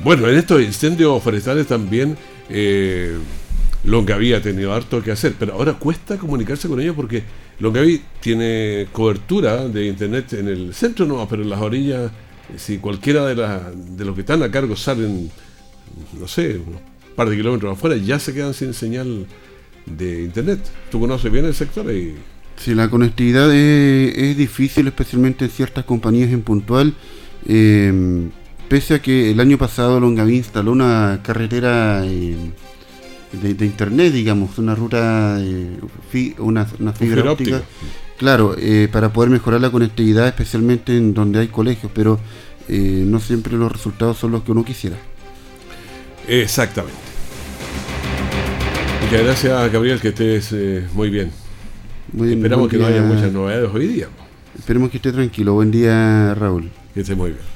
Bueno, 0.00 0.28
en 0.28 0.36
estos 0.36 0.62
incendios 0.62 1.22
forestales 1.22 1.66
también 1.66 2.16
eh, 2.48 3.16
Longaví 3.84 4.32
ha 4.34 4.42
tenido 4.42 4.72
harto 4.72 5.02
que 5.02 5.10
hacer, 5.10 5.34
pero 5.38 5.54
ahora 5.54 5.74
cuesta 5.74 6.16
comunicarse 6.18 6.68
con 6.68 6.80
ellos 6.80 6.94
porque 6.94 7.22
Longaví 7.60 8.02
tiene 8.20 8.88
cobertura 8.92 9.66
de 9.68 9.86
internet 9.86 10.34
en 10.34 10.48
el 10.48 10.74
centro, 10.74 11.06
no, 11.06 11.26
pero 11.28 11.42
en 11.42 11.48
las 11.50 11.60
orillas, 11.60 12.10
eh, 12.50 12.54
si 12.58 12.78
cualquiera 12.78 13.24
de, 13.26 13.34
las- 13.36 13.96
de 13.96 14.04
los 14.04 14.14
que 14.14 14.20
están 14.20 14.42
a 14.42 14.50
cargo 14.50 14.76
salen, 14.76 15.30
no 16.18 16.28
sé, 16.28 16.58
unos 16.66 16.80
par 17.14 17.30
de 17.30 17.36
kilómetros 17.36 17.72
afuera, 17.72 17.96
ya 17.96 18.18
se 18.18 18.34
quedan 18.34 18.52
sin 18.52 18.74
señal 18.74 19.26
de 19.86 20.22
internet. 20.24 20.60
Tú 20.90 21.00
conoces 21.00 21.32
bien 21.32 21.46
el 21.46 21.54
sector 21.54 21.90
y 21.90 22.14
Si 22.56 22.74
la 22.74 22.90
conectividad 22.90 23.52
es, 23.54 24.14
es 24.18 24.36
difícil, 24.36 24.86
especialmente 24.88 25.46
en 25.46 25.50
ciertas 25.50 25.84
compañías 25.86 26.30
en 26.30 26.42
puntual, 26.42 26.92
eh, 27.48 28.28
pese 28.68 28.94
a 28.94 28.98
que 29.02 29.30
el 29.30 29.40
año 29.40 29.58
pasado 29.58 30.00
Longaví 30.00 30.36
instaló 30.36 30.72
una 30.72 31.20
carretera 31.22 32.02
eh, 32.04 32.36
de, 33.32 33.54
de 33.54 33.66
internet, 33.66 34.12
digamos, 34.12 34.58
una 34.58 34.74
ruta, 34.74 35.38
eh, 35.40 35.78
fi- 36.10 36.34
una, 36.38 36.66
una 36.78 36.92
fibra 36.92 37.30
óptica, 37.30 37.56
óptica. 37.58 37.68
claro, 38.18 38.54
eh, 38.58 38.88
para 38.90 39.12
poder 39.12 39.30
mejorar 39.30 39.60
la 39.60 39.70
conectividad, 39.70 40.26
especialmente 40.28 40.96
en 40.96 41.14
donde 41.14 41.40
hay 41.40 41.48
colegios, 41.48 41.90
pero 41.94 42.18
eh, 42.68 43.04
no 43.06 43.20
siempre 43.20 43.54
los 43.54 43.70
resultados 43.70 44.16
son 44.18 44.32
los 44.32 44.42
que 44.42 44.52
uno 44.52 44.64
quisiera. 44.64 44.96
Exactamente. 46.28 46.98
Muchas 49.02 49.22
gracias, 49.22 49.72
Gabriel, 49.72 50.00
que 50.00 50.08
estés 50.08 50.52
muy 50.92 51.10
bien. 51.10 51.30
Muy 52.12 52.32
Esperamos 52.32 52.68
buen 52.68 52.70
que 52.70 52.78
no 52.78 52.86
haya 52.86 53.02
muchas 53.02 53.32
novedades 53.32 53.70
hoy 53.72 53.86
día. 53.86 54.08
Esperemos 54.58 54.90
que 54.90 54.96
esté 54.96 55.12
tranquilo. 55.12 55.52
Buen 55.54 55.70
día, 55.70 56.34
Raúl. 56.34 56.70
Que 56.94 57.00
esté 57.02 57.14
muy 57.14 57.30
bien. 57.30 57.55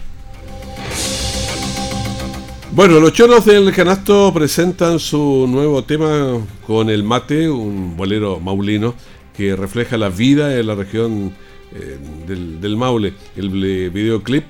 Bueno, 2.73 3.01
los 3.01 3.13
choros 3.13 3.45
del 3.47 3.75
canasto 3.75 4.33
presentan 4.33 5.01
su 5.01 5.47
nuevo 5.49 5.83
tema 5.83 6.41
con 6.65 6.89
el 6.89 7.03
mate, 7.03 7.51
un 7.51 7.97
bolero 7.97 8.39
maulino 8.39 8.95
que 9.37 9.57
refleja 9.57 9.99
la 9.99 10.09
vida 10.09 10.57
en 10.57 10.69
la 10.69 10.77
región 10.77 11.35
eh, 11.75 11.99
del, 12.29 12.77
Maule. 12.77 13.15
El 13.37 13.51
videoclip 13.91 14.45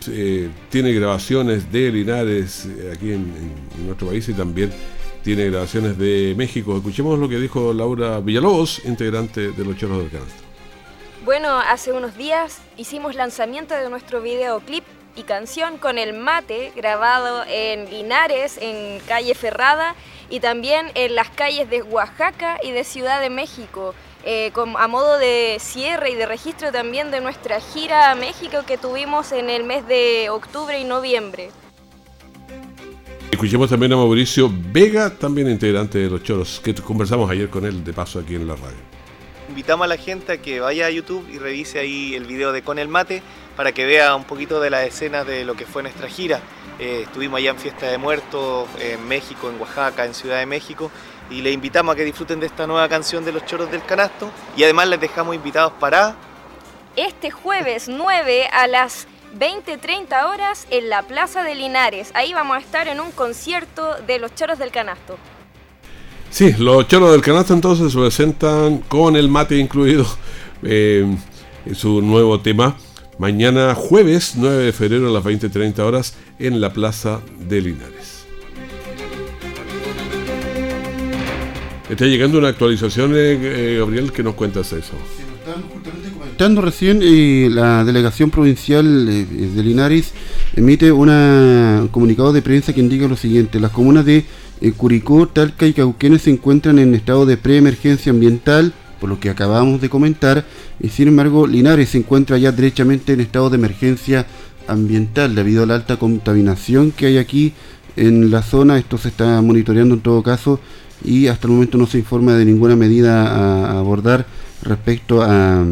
tiene 0.69 0.93
grabaciones 0.93 1.73
de 1.73 1.91
Linares 1.91 2.69
aquí 2.93 3.13
en, 3.13 3.33
nuestro 3.87 4.09
país 4.09 4.29
y 4.29 4.35
también 4.35 4.71
tiene 5.25 5.47
grabaciones 5.47 5.97
de 5.97 6.35
México. 6.37 6.77
Escuchemos 6.77 7.19
lo 7.19 7.27
que 7.27 7.39
dijo 7.39 7.73
Laura 7.73 8.21
Villalobos, 8.21 8.85
integrante 8.85 9.53
de 9.53 9.65
Los 9.65 9.79
Choros 9.79 9.99
del 9.99 10.11
Canasto. 10.11 10.43
Bueno, 11.25 11.59
hace 11.59 11.93
unos 11.93 12.19
días 12.19 12.61
hicimos 12.77 13.15
lanzamiento 13.15 13.75
de 13.75 13.89
nuestro 13.89 14.21
videoclip 14.21 14.85
y 15.17 15.23
canción 15.23 15.79
con 15.79 15.99
el 15.99 16.13
mate 16.13 16.73
grabado 16.77 17.45
en 17.49 17.89
Linares, 17.91 18.59
en 18.61 19.01
calle 19.01 19.35
Ferrada 19.35 19.95
y 20.29 20.41
también 20.41 20.87
en 20.95 21.15
las 21.15 21.31
calles 21.31 21.69
de 21.69 21.83
Oaxaca 21.83 22.59
y 22.63 22.71
de 22.71 22.85
Ciudad 22.85 23.21
de 23.21 23.31
México. 23.31 23.95
Eh, 24.25 24.53
a 24.79 24.89
modo 24.89 25.19
de 25.19 25.57
cierre 25.61 26.11
y 26.11 26.15
de 26.15 26.27
registro 26.27 26.71
también 26.71 27.11
de 27.11 27.21
nuestra 27.23 27.59
gira 27.61 28.11
a 28.11 28.15
México 28.15 28.59
que 28.67 28.77
tuvimos 28.77 29.33
en 29.33 29.49
el 29.49 29.65
mes 29.65 29.87
de 29.89 30.29
octubre 30.31 30.79
y 30.79 30.85
noviembre. 30.85 31.51
Escuchemos 33.31 33.71
también 33.71 33.93
a 33.95 33.97
Mauricio 33.97 34.51
Vega, 34.53 35.09
también 35.09 35.49
integrante 35.49 35.99
de 35.99 36.11
Los 36.11 36.23
Choros, 36.23 36.61
que 36.63 36.75
conversamos 36.75 37.31
ayer 37.31 37.49
con 37.49 37.65
él 37.65 37.83
de 37.83 37.93
paso 37.95 38.19
aquí 38.19 38.35
en 38.35 38.47
la 38.47 38.57
radio 38.57 38.90
invitamos 39.51 39.85
a 39.85 39.89
la 39.89 39.97
gente 39.97 40.33
a 40.33 40.39
que 40.39 40.61
vaya 40.61 40.87
a 40.87 40.91
YouTube 40.91 41.29
y 41.29 41.39
revise 41.39 41.81
ahí 41.81 42.15
el 42.15 42.25
video 42.25 42.53
de 42.53 42.63
Con 42.63 42.79
el 42.79 42.89
Mate 42.89 43.21
para 43.57 43.73
que 43.73 43.85
vea 43.85 44.15
un 44.15 44.25
poquito 44.25 44.61
de 44.61 44.71
las 44.71 44.87
escenas 44.87 45.27
de 45.27 45.45
lo 45.45 45.55
que 45.55 45.67
fue 45.67 45.83
nuestra 45.83 46.09
gira. 46.09 46.41
Eh, 46.79 47.03
estuvimos 47.05 47.39
allá 47.39 47.51
en 47.51 47.59
Fiesta 47.59 47.87
de 47.87 47.99
Muertos, 47.99 48.69
en 48.79 49.07
México, 49.09 49.51
en 49.51 49.61
Oaxaca, 49.61 50.05
en 50.05 50.15
Ciudad 50.15 50.39
de 50.39 50.47
México 50.47 50.91
y 51.31 51.43
les 51.43 51.53
invitamos 51.53 51.93
a 51.93 51.97
que 51.97 52.05
disfruten 52.05 52.39
de 52.41 52.47
esta 52.47 52.67
nueva 52.67 52.89
canción 52.89 53.25
de 53.25 53.33
los 53.33 53.45
choros 53.45 53.71
del 53.71 53.85
canasto 53.85 54.31
y 54.57 54.63
además 54.63 54.89
les 54.89 55.01
dejamos 55.01 55.35
invitados 55.35 55.73
para... 55.81 56.15
Este 56.97 57.31
jueves 57.31 57.89
9 57.89 58.49
a 58.53 58.67
las 58.69 59.09
20-30 59.37 60.27
horas 60.27 60.67
en 60.71 60.89
la 60.89 61.03
Plaza 61.03 61.43
de 61.43 61.57
Linares. 61.57 62.13
Ahí 62.15 62.33
vamos 62.33 62.57
a 62.57 62.61
estar 62.61 62.89
en 62.89 63.01
un 63.01 63.11
concierto 63.11 63.97
de 64.07 64.19
los 64.21 64.35
choros 64.35 64.59
del 64.59 64.71
canasto. 64.71 65.19
Sí, 66.31 66.55
los 66.59 66.87
choros 66.87 67.11
del 67.11 67.23
canasto 67.23 67.55
entonces 67.55 67.93
se 67.93 67.99
presentan 67.99 68.79
con 68.79 69.17
el 69.17 69.29
mate 69.29 69.59
incluido 69.59 70.07
eh, 70.63 71.05
en 71.67 71.75
su 71.75 72.01
nuevo 72.01 72.41
tema. 72.41 72.77
Mañana 73.19 73.75
jueves 73.75 74.35
9 74.37 74.65
de 74.65 74.73
febrero 74.73 75.09
a 75.09 75.11
las 75.11 75.25
20.30 75.25 75.81
horas 75.81 76.15
en 76.39 76.61
la 76.61 76.73
Plaza 76.73 77.21
de 77.49 77.61
Linares. 77.61 78.25
Está 81.91 82.07
llegando 82.07 82.39
una 82.39 82.49
actualización, 82.49 83.13
eh, 83.17 83.37
eh, 83.43 83.77
Gabriel, 83.81 84.13
¿qué 84.13 84.23
nos 84.23 84.35
cuentas 84.35 84.73
eso? 84.73 84.95
comentando 86.15 86.63
recién, 86.63 87.01
la 87.55 87.85
delegación 87.85 88.31
provincial 88.31 89.07
de 89.07 89.63
Linares 89.63 90.13
emite 90.55 90.93
un 90.93 91.89
comunicado 91.91 92.33
de 92.33 92.41
prensa 92.41 92.73
que 92.73 92.81
indica 92.81 93.09
lo 93.09 93.17
siguiente, 93.17 93.59
las 93.59 93.73
comunas 93.73 94.07
de 94.07 94.25
eh, 94.61 94.73
Curicó, 94.73 95.27
Talca 95.27 95.67
y 95.67 95.73
Cauquenes 95.73 96.23
se 96.23 96.31
encuentran 96.31 96.79
en 96.79 96.95
estado 96.95 97.27
de 97.27 97.37
preemergencia 97.37 98.11
ambiental, 98.11 98.73
por 99.01 99.09
lo 99.09 99.19
que 99.19 99.31
acabamos 99.31 99.81
de 99.81 99.89
comentar, 99.89 100.45
y 100.81 100.89
sin 100.89 101.09
embargo 101.09 101.47
Linares 101.47 101.91
se 101.91 101.99
encuentra 101.99 102.37
ya 102.39 102.53
derechamente 102.53 103.13
en 103.13 103.21
estado 103.21 103.49
de 103.49 103.57
emergencia 103.57 104.27
ambiental 104.69 105.35
debido 105.35 105.63
a 105.63 105.67
la 105.67 105.75
alta 105.77 105.97
contaminación 105.97 106.93
que 106.93 107.07
hay 107.07 107.19
aquí 107.19 107.55
en 107.97 108.31
la 108.31 108.43
zona. 108.43 108.79
Esto 108.79 108.99
se 108.99 109.09
está 109.09 109.41
monitoreando 109.41 109.95
en 109.95 110.01
todo 110.01 110.23
caso 110.23 110.61
y 111.05 111.29
hasta 111.29 111.47
el 111.47 111.55
momento 111.55 111.79
no 111.79 111.87
se 111.87 111.99
informa 111.99 112.35
de 112.35 112.45
ninguna 112.45 112.77
medida 112.77 113.27
a, 113.27 113.79
abordar 113.79 114.27
respecto 114.63 115.23
a, 115.23 115.65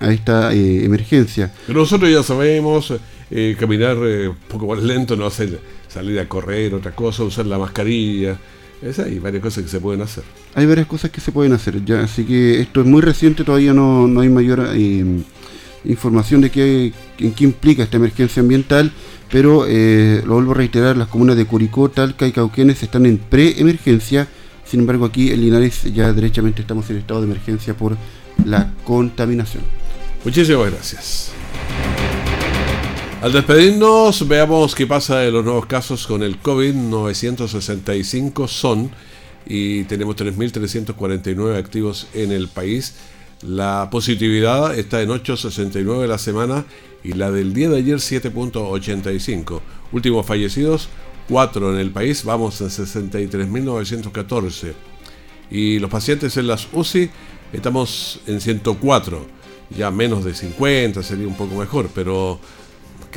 esta 0.00 0.54
eh, 0.54 0.84
emergencia. 0.84 1.52
Pero 1.66 1.80
nosotros 1.80 2.10
ya 2.10 2.22
sabemos 2.22 2.94
eh, 3.30 3.56
caminar 3.58 3.98
un 3.98 4.36
poco 4.48 4.66
más 4.66 4.82
lento, 4.82 5.14
no 5.14 5.26
hacer 5.26 5.60
salir 5.90 6.18
a 6.20 6.28
correr, 6.28 6.74
otra 6.74 6.92
cosa, 6.92 7.24
usar 7.24 7.46
la 7.46 7.58
mascarilla. 7.58 8.38
Es, 8.80 8.98
hay 8.98 9.18
varias 9.18 9.42
cosas 9.42 9.64
que 9.64 9.70
se 9.70 9.80
pueden 9.80 10.00
hacer. 10.00 10.24
Hay 10.54 10.64
varias 10.66 10.86
cosas 10.86 11.10
que 11.10 11.20
se 11.20 11.32
pueden 11.32 11.52
hacer, 11.52 11.84
ya, 11.84 12.00
así 12.00 12.24
que 12.24 12.60
esto 12.60 12.80
es 12.80 12.86
muy 12.86 13.02
reciente, 13.02 13.44
todavía 13.44 13.74
no, 13.74 14.20
hay 14.20 14.28
mayor 14.28 14.70
eh, 14.74 15.04
información 15.84 16.40
de 16.40 16.50
qué, 16.50 16.92
en 17.18 17.32
qué 17.32 17.44
implica 17.44 17.82
esta 17.82 17.98
emergencia 17.98 18.40
ambiental, 18.40 18.90
pero 19.30 19.66
eh, 19.68 20.22
lo 20.26 20.34
vuelvo 20.34 20.52
a 20.52 20.54
reiterar, 20.54 20.96
las 20.96 21.08
comunas 21.08 21.36
de 21.36 21.44
Curicó, 21.44 21.90
Talca 21.90 22.26
y 22.26 22.32
Cauquenes 22.32 22.82
están 22.82 23.04
en 23.04 23.18
pre-emergencia, 23.18 24.28
sin 24.64 24.80
embargo 24.80 25.04
aquí 25.04 25.30
en 25.30 25.40
Linares 25.42 25.92
ya 25.92 26.12
derechamente 26.12 26.62
estamos 26.62 26.88
en 26.90 26.96
estado 26.96 27.20
de 27.20 27.26
emergencia 27.26 27.74
por 27.74 27.96
la 28.44 28.72
contaminación. 28.84 29.62
Muchísimas 30.24 30.70
gracias. 30.70 31.32
Al 33.22 33.32
despedirnos, 33.32 34.26
veamos 34.26 34.74
qué 34.74 34.86
pasa 34.86 35.18
de 35.18 35.30
los 35.30 35.44
nuevos 35.44 35.66
casos 35.66 36.06
con 36.06 36.22
el 36.22 36.38
COVID. 36.38 36.72
965 36.72 38.48
son 38.48 38.90
y 39.44 39.84
tenemos 39.84 40.16
3.349 40.16 41.58
activos 41.58 42.06
en 42.14 42.32
el 42.32 42.48
país. 42.48 42.94
La 43.42 43.88
positividad 43.90 44.78
está 44.78 45.02
en 45.02 45.10
8,69 45.10 46.06
la 46.06 46.16
semana 46.16 46.64
y 47.04 47.12
la 47.12 47.30
del 47.30 47.52
día 47.52 47.68
de 47.68 47.76
ayer 47.76 47.98
7.85. 47.98 49.60
Últimos 49.92 50.24
fallecidos, 50.24 50.88
4 51.28 51.74
en 51.74 51.80
el 51.80 51.90
país, 51.90 52.24
vamos 52.24 52.58
en 52.62 52.68
63.914. 52.68 54.72
Y 55.50 55.78
los 55.78 55.90
pacientes 55.90 56.38
en 56.38 56.46
las 56.46 56.68
UCI 56.72 57.10
estamos 57.52 58.20
en 58.26 58.40
104, 58.40 59.26
ya 59.76 59.90
menos 59.90 60.24
de 60.24 60.34
50 60.34 61.02
sería 61.02 61.26
un 61.26 61.36
poco 61.36 61.56
mejor, 61.56 61.90
pero 61.94 62.40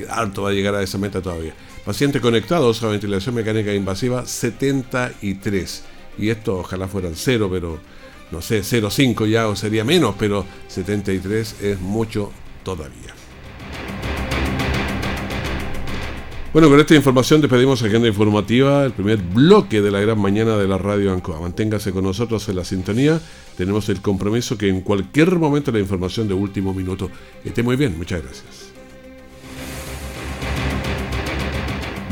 alto 0.10 0.43
va 0.43 0.49
a 0.49 0.53
llegar 0.53 0.75
a 0.75 0.84
esa 0.84 0.97
meta 0.97 1.21
todavía. 1.21 1.53
Pacientes 1.86 2.21
conectados 2.21 2.82
a 2.84 2.88
ventilación 2.88 3.36
mecánica 3.36 3.73
invasiva, 3.73 4.25
73. 4.25 5.84
Y 6.17 6.29
esto 6.29 6.60
ojalá 6.60 6.88
fueran 6.88 7.13
cero, 7.15 7.49
pero 7.51 7.79
no 8.32 8.41
sé, 8.41 8.62
0,5 8.62 9.27
ya 9.27 9.47
o 9.47 9.56
sería 9.56 9.84
menos, 9.84 10.15
pero 10.17 10.45
73 10.67 11.62
es 11.62 11.79
mucho 11.79 12.32
todavía. 12.63 13.13
Bueno, 16.53 16.69
con 16.69 16.79
esta 16.79 16.93
información 16.93 17.41
despedimos 17.41 17.82
Agenda 17.82 18.08
Informativa, 18.08 18.86
el 18.86 18.91
primer 18.91 19.17
bloque 19.17 19.82
de 19.82 19.89
la 19.89 19.99
gran 19.99 20.19
mañana 20.19 20.56
de 20.56 20.67
la 20.67 20.77
radio 20.77 21.12
Ancoa. 21.12 21.41
Manténgase 21.41 21.91
con 21.91 22.03
nosotros 22.03 22.47
en 22.47 22.58
la 22.58 22.63
sintonía. 22.63 23.19
Tenemos 23.58 23.89
el 23.89 24.01
compromiso 24.01 24.56
que 24.56 24.69
en 24.69 24.82
cualquier 24.82 25.36
momento 25.38 25.71
la 25.71 25.79
información 25.79 26.27
de 26.27 26.36
último 26.36 26.71
minuto 26.71 27.10
esté 27.43 27.63
muy 27.63 27.75
bien. 27.75 27.97
Muchas 27.97 28.21
gracias. 28.21 28.62